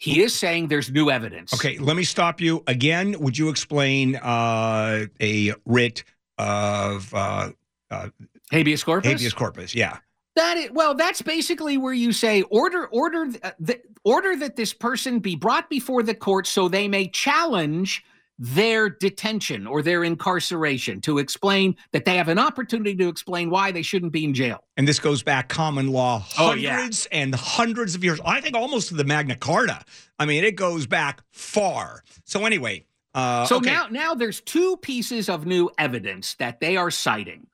he 0.00 0.22
is 0.22 0.34
saying 0.34 0.68
there's 0.68 0.90
new 0.90 1.10
evidence. 1.10 1.52
Okay, 1.52 1.76
let 1.76 1.94
me 1.94 2.04
stop 2.04 2.40
you 2.40 2.64
again. 2.66 3.14
Would 3.20 3.36
you 3.36 3.50
explain 3.50 4.16
uh, 4.16 5.04
a 5.20 5.52
writ 5.66 6.04
of 6.38 7.14
uh, 7.14 7.50
uh, 7.90 8.08
habeas 8.50 8.82
corpus. 8.82 9.12
habeas 9.12 9.34
corpus? 9.34 9.74
Yeah. 9.74 9.98
That 10.36 10.56
is, 10.56 10.70
well, 10.70 10.94
that's 10.94 11.20
basically 11.20 11.76
where 11.76 11.92
you 11.92 12.12
say 12.12 12.42
order 12.44 12.86
order 12.86 13.28
uh, 13.42 13.50
the, 13.60 13.78
order 14.02 14.34
that 14.36 14.56
this 14.56 14.72
person 14.72 15.18
be 15.18 15.36
brought 15.36 15.68
before 15.68 16.02
the 16.02 16.14
court 16.14 16.46
so 16.46 16.66
they 16.66 16.88
may 16.88 17.06
challenge 17.06 18.02
their 18.42 18.88
detention 18.88 19.66
or 19.66 19.82
their 19.82 20.02
incarceration 20.02 20.98
to 21.02 21.18
explain 21.18 21.76
that 21.92 22.06
they 22.06 22.16
have 22.16 22.28
an 22.28 22.38
opportunity 22.38 22.96
to 22.96 23.06
explain 23.06 23.50
why 23.50 23.70
they 23.70 23.82
shouldn't 23.82 24.12
be 24.12 24.24
in 24.24 24.32
jail. 24.32 24.64
And 24.78 24.88
this 24.88 24.98
goes 24.98 25.22
back 25.22 25.50
common 25.50 25.88
law 25.88 26.24
Oh, 26.38 26.54
yeah. 26.54 26.74
hundreds 26.74 27.06
and 27.12 27.34
hundreds 27.34 27.94
of 27.94 28.02
years. 28.02 28.18
I 28.24 28.40
think 28.40 28.56
almost 28.56 28.88
to 28.88 28.94
the 28.94 29.04
Magna 29.04 29.36
Carta. 29.36 29.84
I 30.18 30.24
mean, 30.24 30.42
it 30.42 30.56
goes 30.56 30.86
back 30.86 31.22
far. 31.32 32.02
So 32.24 32.46
anyway, 32.46 32.86
uh, 33.14 33.44
So 33.44 33.58
okay. 33.58 33.70
now 33.72 33.88
now 33.90 34.14
there's 34.14 34.40
two 34.40 34.78
pieces 34.78 35.28
of 35.28 35.44
new 35.44 35.70
evidence 35.76 36.34
that 36.36 36.60
they 36.60 36.78
are 36.78 36.90
citing 36.90 37.46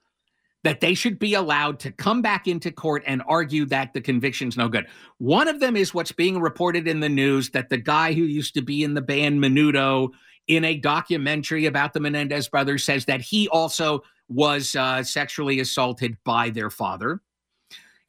that 0.62 0.81
they 0.81 0.94
should 0.94 1.18
be 1.18 1.35
allowed 1.35 1.79
to 1.79 1.92
come 1.92 2.22
back 2.22 2.49
into 2.49 2.72
court 2.72 3.03
and 3.07 3.22
argue 3.29 3.64
that 3.66 3.92
the 3.92 4.01
conviction's 4.01 4.57
no 4.57 4.68
good. 4.68 4.85
One 5.18 5.46
of 5.49 5.61
them 5.61 5.77
is 5.77 5.94
what's 5.94 6.11
being 6.12 6.40
reported 6.40 6.88
in 6.88 6.99
the 7.01 7.09
news 7.09 7.51
that 7.51 7.70
the 7.70 7.77
guy 7.77 8.12
who 8.12 8.22
used 8.22 8.55
to 8.55 8.62
be 8.62 8.83
in 8.83 8.94
the 8.94 9.01
band 9.03 9.40
Menudo 9.40 10.11
in 10.49 10.65
a 10.65 10.77
documentary 10.77 11.67
about 11.67 11.93
the 11.93 12.01
Menendez 12.01 12.49
brothers 12.49 12.85
says 12.85 13.05
that 13.07 13.21
he 13.21 13.49
also 13.49 14.03
was 14.29 14.75
uh, 14.77 15.03
sexually 15.03 15.61
assaulted 15.61 16.17
by 16.25 16.51
their 16.51 16.71
father. 16.71 17.21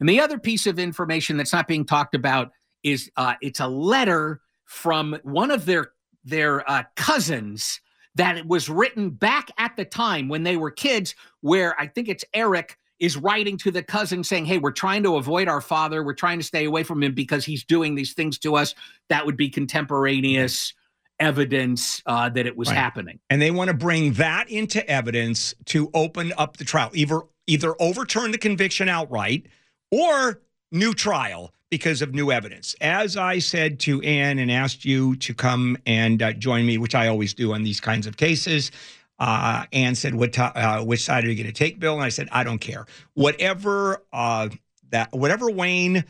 And 0.00 0.08
the 0.08 0.20
other 0.20 0.38
piece 0.38 0.66
of 0.66 0.78
information 0.78 1.36
that's 1.36 1.52
not 1.52 1.68
being 1.68 1.84
talked 1.84 2.14
about 2.14 2.52
is 2.82 3.10
uh, 3.16 3.34
it's 3.40 3.60
a 3.60 3.66
letter 3.66 4.40
from 4.64 5.18
one 5.22 5.50
of 5.50 5.64
their 5.64 5.92
their 6.24 6.68
uh, 6.70 6.82
cousins 6.96 7.80
that 8.14 8.36
it 8.36 8.46
was 8.46 8.68
written 8.68 9.10
back 9.10 9.50
at 9.58 9.76
the 9.76 9.84
time 9.84 10.28
when 10.28 10.42
they 10.42 10.56
were 10.56 10.70
kids, 10.70 11.14
where 11.40 11.80
I 11.80 11.86
think 11.86 12.08
it's 12.08 12.24
Eric 12.34 12.76
is 12.98 13.16
writing 13.16 13.56
to 13.58 13.70
the 13.70 13.82
cousin 13.82 14.24
saying, 14.24 14.44
Hey, 14.44 14.58
we're 14.58 14.72
trying 14.72 15.02
to 15.04 15.16
avoid 15.16 15.48
our 15.48 15.60
father. 15.60 16.02
We're 16.02 16.14
trying 16.14 16.38
to 16.38 16.44
stay 16.44 16.64
away 16.64 16.82
from 16.82 17.02
him 17.02 17.14
because 17.14 17.44
he's 17.44 17.64
doing 17.64 17.94
these 17.94 18.12
things 18.12 18.38
to 18.40 18.56
us. 18.56 18.74
That 19.08 19.24
would 19.24 19.36
be 19.36 19.48
contemporaneous 19.48 20.74
evidence 21.20 22.02
uh, 22.06 22.28
that 22.30 22.46
it 22.46 22.56
was 22.56 22.68
Right. 22.68 22.76
happening. 22.76 23.18
and 23.30 23.40
they 23.42 23.50
want 23.50 23.68
to 23.68 23.74
bring 23.74 24.12
that 24.14 24.48
into 24.50 24.88
evidence 24.88 25.54
to 25.66 25.90
open 25.94 26.32
up 26.38 26.56
the 26.56 26.64
trial, 26.64 26.90
either 26.94 27.20
either 27.46 27.74
overturn 27.80 28.30
the 28.30 28.38
conviction 28.38 28.88
outright 28.88 29.46
or 29.90 30.40
new 30.70 30.92
trial 30.92 31.52
because 31.70 32.02
of 32.02 32.14
new 32.14 32.30
evidence. 32.30 32.74
As 32.80 33.16
I 33.16 33.38
said 33.38 33.80
to 33.80 34.00
Ann 34.02 34.38
and 34.38 34.50
asked 34.50 34.84
you 34.84 35.16
to 35.16 35.34
come 35.34 35.76
and 35.86 36.22
uh, 36.22 36.32
join 36.34 36.66
me, 36.66 36.78
which 36.78 36.94
I 36.94 37.08
always 37.08 37.34
do 37.34 37.52
on 37.54 37.62
these 37.62 37.80
kinds 37.80 38.06
of 38.06 38.16
cases. 38.16 38.70
Uh, 39.18 39.64
Ann 39.72 39.94
said, 39.96 40.14
"What 40.14 40.38
uh, 40.38 40.84
which 40.84 41.02
side 41.02 41.24
are 41.24 41.28
you 41.28 41.34
going 41.34 41.46
to 41.46 41.52
take, 41.52 41.80
Bill?" 41.80 41.94
And 41.94 42.02
I 42.04 42.08
said, 42.10 42.28
"I 42.30 42.44
don't 42.44 42.60
care. 42.60 42.86
Whatever 43.14 44.02
uh, 44.12 44.48
that 44.90 45.12
whatever 45.12 45.50
Wayne 45.50 46.04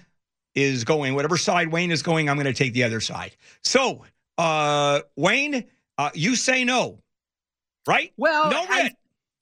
is 0.55 0.85
going, 0.85 1.14
whatever 1.14 1.37
side 1.38 1.68
Wayne 1.73 1.90
is 1.90 2.03
going, 2.03 2.29
I'm 2.29 2.37
going 2.37 2.44
to 2.47 2.53
take 2.53 2.75
the 2.75 2.85
other 2.85 3.01
side." 3.01 3.35
So, 3.62 4.05
uh, 4.38 5.01
Wayne, 5.16 5.64
uh, 5.98 6.11
you 6.14 6.37
say 6.37 6.64
no, 6.64 7.03
right? 7.87 8.12
Well, 8.16 8.51
no 8.51 8.64
I. 8.68 8.92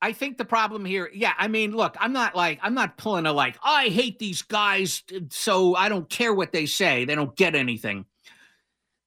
I 0.03 0.13
think 0.13 0.37
the 0.37 0.45
problem 0.45 0.85
here, 0.85 1.11
yeah, 1.15 1.33
I 1.39 1.49
mean, 1.49 1.75
look, 1.75 1.97
I'm 1.99 2.13
not 2.13 2.37
like, 2.37 2.59
I'm 2.63 2.75
not 2.75 2.99
pulling 2.99 3.25
a 3.25 3.33
like, 3.33 3.57
I 3.65 3.87
hate 3.89 4.19
these 4.19 4.43
guys, 4.43 5.03
so 5.31 5.75
I 5.75 5.89
don't 5.89 6.09
care 6.11 6.35
what 6.35 6.53
they 6.53 6.67
say. 6.67 7.07
They 7.07 7.15
don't 7.15 7.35
get 7.35 7.55
anything. 7.55 8.05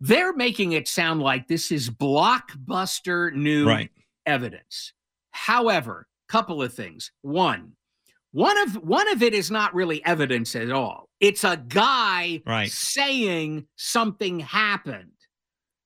They're 0.01 0.33
making 0.33 0.71
it 0.71 0.87
sound 0.87 1.21
like 1.21 1.47
this 1.47 1.71
is 1.71 1.91
blockbuster 1.91 3.31
new 3.33 3.67
Right. 3.67 3.91
evidence. 4.25 4.93
However, 5.31 6.07
couple 6.27 6.61
of 6.63 6.73
things. 6.73 7.11
One, 7.21 7.73
one 8.31 8.57
of 8.59 8.75
one 8.75 9.07
of 9.09 9.21
it 9.21 9.33
is 9.33 9.51
not 9.51 9.73
really 9.73 10.03
evidence 10.05 10.55
at 10.55 10.71
all. 10.71 11.09
It's 11.19 11.43
a 11.43 11.57
guy 11.57 12.41
Right. 12.45 12.71
saying 12.71 13.67
something 13.75 14.39
happened. 14.39 15.11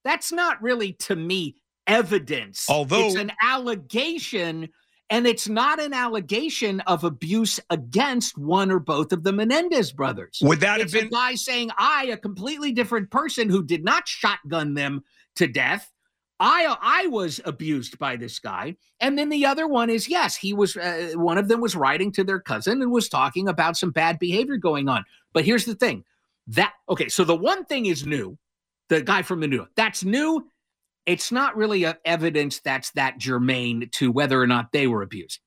That's 0.04 0.32
not 0.32 0.62
really 0.62 0.94
to 0.94 1.16
me 1.16 1.56
evidence. 1.88 2.66
Although- 2.70 3.08
it's 3.08 3.16
an 3.16 3.32
allegation 3.42 4.70
and 5.10 5.28
it's 5.28 5.48
not 5.48 5.80
an 5.80 5.94
allegation 5.94 6.80
of 6.82 7.04
abuse 7.04 7.60
against 7.70 8.38
one 8.38 8.72
or 8.72 8.80
both 8.80 9.12
of 9.12 9.24
the 9.24 9.32
Menendez 9.32 9.92
brothers. 9.92 10.40
Would 10.42 10.62
that 10.62 10.80
have 10.80 10.92
been 10.92 11.08
a 11.08 11.10
guy 11.10 11.36
saying, 11.36 11.70
I, 11.78 12.06
a 12.06 12.18
completely 12.18 12.72
different 12.72 13.12
person 13.12 13.50
who 13.50 13.64
did 13.64 13.84
not 13.84 14.08
shotgun 14.08 14.74
them 14.74 15.04
to 15.36 15.46
death. 15.46 15.92
I 16.40 16.76
I 16.82 17.08
was 17.08 17.40
abused 17.46 18.00
by 18.00 18.16
this 18.16 18.40
guy, 18.40 18.76
and 19.00 19.18
then 19.18 19.30
the 19.30 19.46
other 19.46 19.68
one 19.68 19.90
is 19.90 20.10
yes, 20.10 20.36
he 20.36 20.52
was. 20.54 20.76
Uh, 20.76 21.12
one 21.14 21.38
of 21.38 21.48
them 21.48 21.62
was 21.62 21.76
writing 21.76 22.12
to 22.14 22.24
their 22.24 22.40
cousin 22.40 22.82
and 22.82 22.92
was 22.92 23.08
talking 23.08 23.48
about 23.48 23.78
some 23.78 23.92
bad 23.92 24.20
behavior 24.20 24.58
going 24.58 24.90
on. 24.90 25.06
But 25.32 25.46
here's 25.46 25.66
the 25.66 25.76
thing: 25.76 26.04
that 26.48 26.74
okay, 26.90 27.08
so 27.08 27.24
the 27.24 27.36
one 27.36 27.66
thing 27.66 27.86
is 27.86 28.06
new. 28.06 28.38
The 28.90 29.02
guy 29.02 29.22
from 29.22 29.40
the 29.40 29.48
new 29.48 29.68
that's 29.76 30.04
new. 30.04 30.48
It's 31.06 31.32
not 31.32 31.58
really 31.58 31.86
evidence 32.06 32.60
that's 32.60 32.92
that 32.92 33.18
germane 33.18 33.90
to 33.92 34.12
whether 34.12 34.42
or 34.42 34.48
not 34.48 34.72
they 34.72 34.88
were 34.88 35.02
abused. 35.02 35.40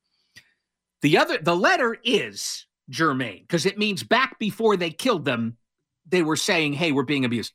The 1.01 1.17
other, 1.17 1.39
the 1.39 1.57
letter 1.57 1.97
is 2.05 2.67
germane 2.91 3.43
because 3.43 3.65
it 3.65 3.79
means 3.79 4.03
back 4.03 4.39
before 4.39 4.77
they 4.77 4.91
killed 4.91 5.25
them, 5.25 5.57
they 6.07 6.23
were 6.23 6.37
saying, 6.37 6.75
"Hey, 6.75 6.93
we're 6.93 7.05
being 7.05 7.25
abused." 7.25 7.53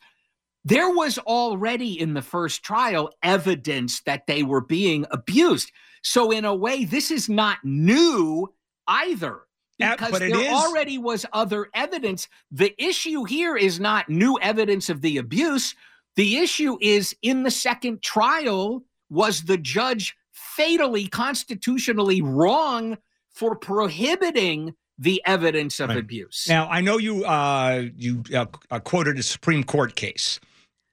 There 0.63 0.89
was 0.91 1.17
already 1.19 1.99
in 1.99 2.13
the 2.13 2.21
first 2.21 2.63
trial 2.63 3.11
evidence 3.23 4.01
that 4.01 4.27
they 4.27 4.43
were 4.43 4.61
being 4.61 5.05
abused. 5.09 5.71
So, 6.03 6.31
in 6.31 6.45
a 6.45 6.53
way, 6.55 6.85
this 6.85 7.11
is 7.11 7.29
not 7.29 7.57
new 7.63 8.53
either. 8.87 9.41
Because 9.81 10.19
there 10.19 10.39
is- 10.39 10.47
already 10.47 10.97
was 10.97 11.25
other 11.33 11.67
evidence. 11.73 12.27
The 12.51 12.73
issue 12.77 13.23
here 13.23 13.57
is 13.57 13.79
not 13.79 14.09
new 14.09 14.37
evidence 14.41 14.89
of 14.89 15.01
the 15.01 15.17
abuse. 15.17 15.75
The 16.15 16.37
issue 16.37 16.77
is 16.81 17.15
in 17.21 17.43
the 17.43 17.51
second 17.51 18.01
trial, 18.01 18.83
was 19.09 19.43
the 19.43 19.57
judge 19.57 20.15
fatally 20.31 21.07
constitutionally 21.07 22.21
wrong 22.21 22.97
for 23.33 23.55
prohibiting 23.55 24.73
the 24.97 25.21
evidence 25.25 25.79
of 25.79 25.89
Right. 25.89 25.97
abuse? 25.97 26.45
Now, 26.47 26.69
I 26.69 26.81
know 26.81 26.97
you 26.97 27.25
uh, 27.25 27.85
you 27.95 28.23
uh, 28.33 28.45
uh, 28.69 28.79
quoted 28.79 29.17
a 29.17 29.23
Supreme 29.23 29.63
Court 29.63 29.95
case, 29.95 30.39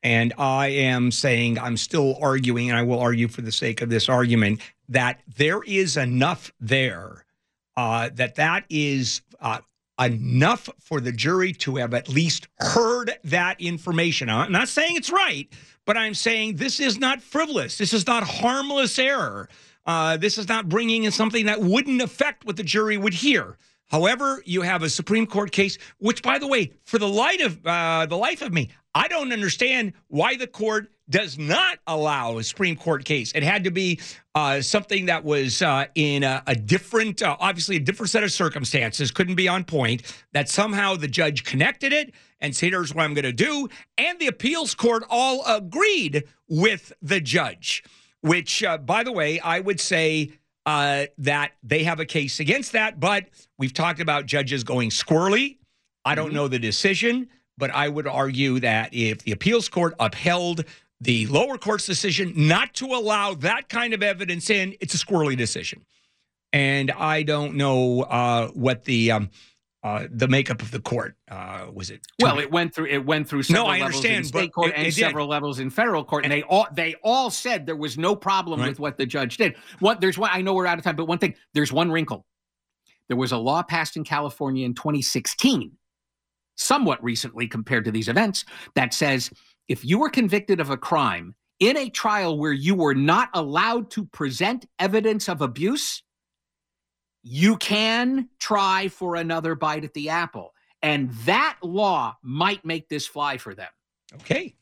and 0.02 0.32
I 0.38 0.68
am 0.68 1.10
saying 1.10 1.58
I'm 1.58 1.76
still 1.76 2.16
arguing, 2.20 2.70
and 2.70 2.78
I 2.78 2.82
will 2.82 3.00
argue 3.00 3.28
for 3.28 3.42
the 3.42 3.52
sake 3.52 3.82
of 3.82 3.90
this 3.90 4.08
argument 4.08 4.60
that 4.88 5.20
there 5.36 5.62
is 5.64 5.96
enough 5.96 6.52
there 6.60 7.24
uh, 7.78 8.10
that 8.12 8.34
that 8.34 8.64
is 8.68 9.22
uh, 9.40 9.60
enough 10.00 10.68
for 10.80 11.00
the 11.00 11.12
jury 11.12 11.52
to 11.52 11.76
have 11.76 11.94
at 11.94 12.08
least 12.08 12.48
heard 12.58 13.12
that 13.22 13.60
information. 13.60 14.28
I'm 14.28 14.50
not 14.50 14.66
saying 14.66 14.96
it's 14.96 15.10
right, 15.10 15.46
but 15.84 15.96
I'm 15.96 16.14
saying 16.14 16.56
this 16.56 16.80
is 16.80 16.98
not 16.98 17.22
frivolous. 17.22 17.78
This 17.78 17.92
is 17.92 18.04
not 18.04 18.24
harmless 18.24 18.98
error. 18.98 19.48
Uh, 19.86 20.16
this 20.16 20.38
is 20.38 20.48
not 20.48 20.68
bringing 20.68 21.04
in 21.04 21.12
something 21.12 21.46
that 21.46 21.60
wouldn't 21.60 22.02
affect 22.02 22.44
what 22.44 22.56
the 22.56 22.64
jury 22.64 22.96
would 22.96 23.14
hear. 23.14 23.56
However, 23.90 24.42
you 24.44 24.62
have 24.62 24.82
a 24.82 24.90
Supreme 24.90 25.26
Court 25.26 25.50
case, 25.50 25.78
which, 25.98 26.22
by 26.22 26.38
the 26.38 26.46
way, 26.46 26.72
for 26.84 26.98
the 26.98 27.08
light 27.08 27.40
of 27.40 27.66
uh, 27.66 28.06
the 28.06 28.16
life 28.16 28.42
of 28.42 28.52
me, 28.52 28.68
I 28.94 29.08
don't 29.08 29.32
understand 29.32 29.94
why 30.08 30.36
the 30.36 30.46
court 30.46 30.90
does 31.08 31.38
not 31.38 31.78
allow 31.86 32.36
a 32.36 32.44
Supreme 32.44 32.76
Court 32.76 33.04
case. 33.04 33.32
It 33.32 33.42
had 33.42 33.64
to 33.64 33.70
be 33.70 33.98
uh, 34.34 34.60
something 34.60 35.06
that 35.06 35.24
was 35.24 35.62
uh, 35.62 35.86
in 35.94 36.22
a, 36.22 36.42
a 36.46 36.54
different, 36.54 37.22
uh, 37.22 37.36
obviously 37.40 37.76
a 37.76 37.80
different 37.80 38.10
set 38.10 38.24
of 38.24 38.32
circumstances, 38.32 39.10
couldn't 39.10 39.36
be 39.36 39.48
on 39.48 39.64
point. 39.64 40.02
That 40.32 40.50
somehow 40.50 40.96
the 40.96 41.08
judge 41.08 41.44
connected 41.44 41.92
it 41.92 42.12
and 42.40 42.54
said, 42.54 42.70
"Here's 42.70 42.94
what 42.94 43.04
I'm 43.04 43.14
going 43.14 43.24
to 43.24 43.32
do," 43.32 43.68
and 43.96 44.18
the 44.18 44.26
appeals 44.26 44.74
court 44.74 45.04
all 45.08 45.44
agreed 45.46 46.24
with 46.48 46.92
the 47.00 47.20
judge. 47.20 47.84
Which, 48.20 48.64
uh, 48.64 48.78
by 48.78 49.04
the 49.04 49.12
way, 49.12 49.38
I 49.40 49.60
would 49.60 49.80
say 49.80 50.32
uh, 50.68 51.06
that 51.16 51.52
they 51.62 51.82
have 51.82 51.98
a 51.98 52.04
case 52.04 52.40
against 52.40 52.72
that. 52.72 53.00
But 53.00 53.24
we've 53.56 53.72
talked 53.72 54.00
about 54.00 54.26
judges 54.26 54.64
going 54.64 54.90
squirrely. 54.90 55.56
I 56.04 56.14
don't 56.14 56.34
know 56.34 56.46
the 56.46 56.58
decision, 56.58 57.30
but 57.56 57.70
I 57.70 57.88
would 57.88 58.06
argue 58.06 58.60
that 58.60 58.92
if 58.92 59.22
the 59.22 59.32
appeals 59.32 59.70
court 59.70 59.94
upheld 59.98 60.66
the 61.00 61.26
lower 61.28 61.56
court's 61.56 61.86
decision 61.86 62.34
not 62.36 62.74
to 62.74 62.84
allow 62.86 63.32
that 63.32 63.70
kind 63.70 63.94
of 63.94 64.02
evidence 64.02 64.50
in, 64.50 64.74
it's 64.78 64.92
a 64.92 64.98
squirrely 64.98 65.38
decision. 65.38 65.86
And 66.52 66.90
I 66.90 67.22
don't 67.22 67.54
know 67.54 68.02
uh, 68.02 68.48
what 68.48 68.84
the 68.84 69.12
um, 69.12 69.30
uh, 69.84 70.06
the 70.10 70.26
makeup 70.28 70.60
of 70.60 70.70
the 70.70 70.80
court 70.80 71.16
uh, 71.30 71.66
was. 71.72 71.90
It 71.90 72.00
Well, 72.20 72.38
it 72.38 72.50
went 72.50 72.74
through 72.74 72.86
it 72.86 73.04
went 73.04 73.28
through 73.28 73.44
several 73.44 73.66
No, 73.66 73.70
I 73.70 73.78
levels 73.78 73.96
understand, 73.96 74.16
in 74.18 74.24
state 74.24 74.52
court 74.52 74.70
it- 74.70 74.74
and 74.76 74.86
it 74.88 74.94
several 74.94 75.28
levels 75.28 75.60
in 75.60 75.70
federal 75.70 76.04
court, 76.04 76.24
and 76.24 76.32
they 76.32 76.42
all 76.42 76.66
they 76.72 76.96
all 77.04 77.30
said 77.30 77.64
there 77.66 77.76
was 77.76 77.96
no 77.96 78.16
problem 78.16 78.60
Right. 78.60 78.70
with 78.70 78.80
what 78.80 78.98
the 78.98 79.06
judge 79.06 79.36
did. 79.36 79.56
What 79.78 80.00
there's 80.00 80.18
one 80.18 80.30
I 80.32 80.42
know 80.42 80.54
we're 80.54 80.66
out 80.66 80.78
of 80.78 80.84
time, 80.84 80.96
but 80.96 81.06
one 81.06 81.18
thing 81.18 81.34
there's 81.54 81.72
one 81.72 81.90
wrinkle. 81.92 82.26
There 83.08 83.16
was 83.16 83.32
a 83.32 83.38
law 83.38 83.62
passed 83.62 83.96
in 83.96 84.04
California 84.04 84.66
in 84.66 84.74
2016, 84.74 85.72
somewhat 86.56 87.02
recently 87.02 87.46
compared 87.46 87.84
to 87.84 87.90
these 87.92 88.08
events, 88.08 88.44
that 88.74 88.92
says 88.92 89.30
if 89.68 89.84
you 89.84 89.98
were 89.98 90.10
convicted 90.10 90.60
of 90.60 90.70
a 90.70 90.76
crime 90.76 91.34
in 91.60 91.76
a 91.76 91.88
trial 91.88 92.38
where 92.38 92.52
you 92.52 92.74
were 92.74 92.94
not 92.94 93.30
allowed 93.34 93.90
to 93.92 94.04
present 94.06 94.66
evidence 94.78 95.28
of 95.28 95.40
abuse, 95.40 96.02
you 97.28 97.58
can 97.58 98.28
try 98.38 98.88
for 98.88 99.16
another 99.16 99.54
bite 99.54 99.84
at 99.84 99.92
the 99.92 100.08
apple. 100.08 100.54
And 100.80 101.10
that 101.26 101.58
law 101.62 102.16
might 102.22 102.64
make 102.64 102.88
this 102.88 103.06
fly 103.06 103.36
for 103.36 103.54
them. 103.54 103.68
Okay. 104.14 104.54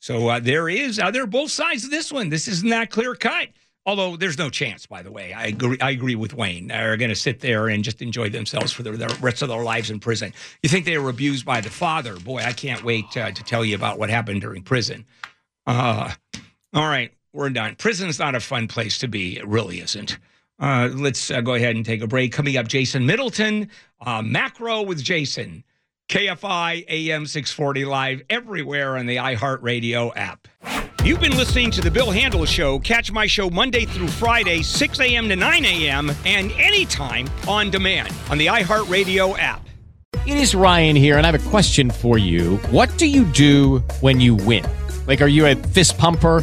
So 0.00 0.28
uh, 0.28 0.40
there 0.40 0.68
is, 0.68 0.98
uh, 0.98 1.10
there 1.10 1.24
are 1.24 1.26
both 1.26 1.50
sides 1.50 1.84
of 1.84 1.90
this 1.90 2.10
one. 2.10 2.30
This 2.30 2.48
isn't 2.48 2.70
that 2.70 2.90
clear 2.90 3.14
cut. 3.14 3.48
Although 3.84 4.16
there's 4.16 4.38
no 4.38 4.50
chance, 4.50 4.86
by 4.86 5.02
the 5.02 5.12
way. 5.12 5.32
I 5.32 5.46
agree, 5.46 5.78
I 5.80 5.90
agree 5.90 6.16
with 6.16 6.34
Wayne. 6.34 6.68
They're 6.68 6.96
going 6.96 7.10
to 7.10 7.14
sit 7.14 7.40
there 7.40 7.68
and 7.68 7.84
just 7.84 8.02
enjoy 8.02 8.30
themselves 8.30 8.72
for 8.72 8.82
the, 8.82 8.92
the 8.92 9.16
rest 9.20 9.42
of 9.42 9.48
their 9.48 9.62
lives 9.62 9.90
in 9.90 10.00
prison. 10.00 10.32
You 10.62 10.68
think 10.68 10.86
they 10.86 10.98
were 10.98 11.10
abused 11.10 11.44
by 11.44 11.60
the 11.60 11.70
father? 11.70 12.16
Boy, 12.16 12.38
I 12.38 12.52
can't 12.52 12.82
wait 12.82 13.16
uh, 13.16 13.30
to 13.30 13.44
tell 13.44 13.64
you 13.64 13.76
about 13.76 13.98
what 13.98 14.10
happened 14.10 14.40
during 14.40 14.62
prison. 14.62 15.04
Uh, 15.66 16.12
all 16.74 16.88
right, 16.88 17.12
we're 17.32 17.50
done. 17.50 17.76
Prison's 17.76 18.18
not 18.18 18.34
a 18.34 18.40
fun 18.40 18.66
place 18.66 18.98
to 18.98 19.08
be. 19.08 19.36
It 19.36 19.46
really 19.46 19.80
isn't. 19.80 20.18
Uh, 20.58 20.88
let's 20.92 21.30
uh, 21.30 21.40
go 21.40 21.54
ahead 21.54 21.76
and 21.76 21.84
take 21.84 22.02
a 22.02 22.06
break. 22.06 22.32
Coming 22.32 22.56
up, 22.56 22.66
Jason 22.66 23.06
Middleton, 23.06 23.70
uh, 24.00 24.22
Macro 24.22 24.82
with 24.82 25.02
Jason. 25.02 25.64
KFI 26.08 26.84
AM 26.88 27.26
640 27.26 27.84
live 27.84 28.22
everywhere 28.30 28.96
on 28.96 29.06
the 29.06 29.16
iHeartRadio 29.16 30.12
app. 30.14 30.46
You've 31.04 31.20
been 31.20 31.36
listening 31.36 31.70
to 31.72 31.80
The 31.80 31.90
Bill 31.90 32.10
Handle 32.10 32.44
Show. 32.46 32.78
Catch 32.78 33.12
my 33.12 33.26
show 33.26 33.50
Monday 33.50 33.84
through 33.84 34.08
Friday, 34.08 34.62
6 34.62 35.00
a.m. 35.00 35.28
to 35.28 35.36
9 35.36 35.64
a.m., 35.64 36.12
and 36.24 36.52
anytime 36.52 37.28
on 37.46 37.70
demand 37.70 38.12
on 38.30 38.38
the 38.38 38.46
iHeartRadio 38.46 39.38
app. 39.38 39.62
It 40.26 40.36
is 40.36 40.54
Ryan 40.54 40.96
here, 40.96 41.18
and 41.18 41.26
I 41.26 41.30
have 41.30 41.46
a 41.46 41.50
question 41.50 41.90
for 41.90 42.18
you. 42.18 42.56
What 42.70 42.96
do 42.98 43.06
you 43.06 43.24
do 43.24 43.78
when 44.00 44.20
you 44.20 44.34
win? 44.34 44.64
Like, 45.06 45.20
are 45.20 45.28
you 45.28 45.46
a 45.46 45.54
fist 45.54 45.98
pumper? 45.98 46.42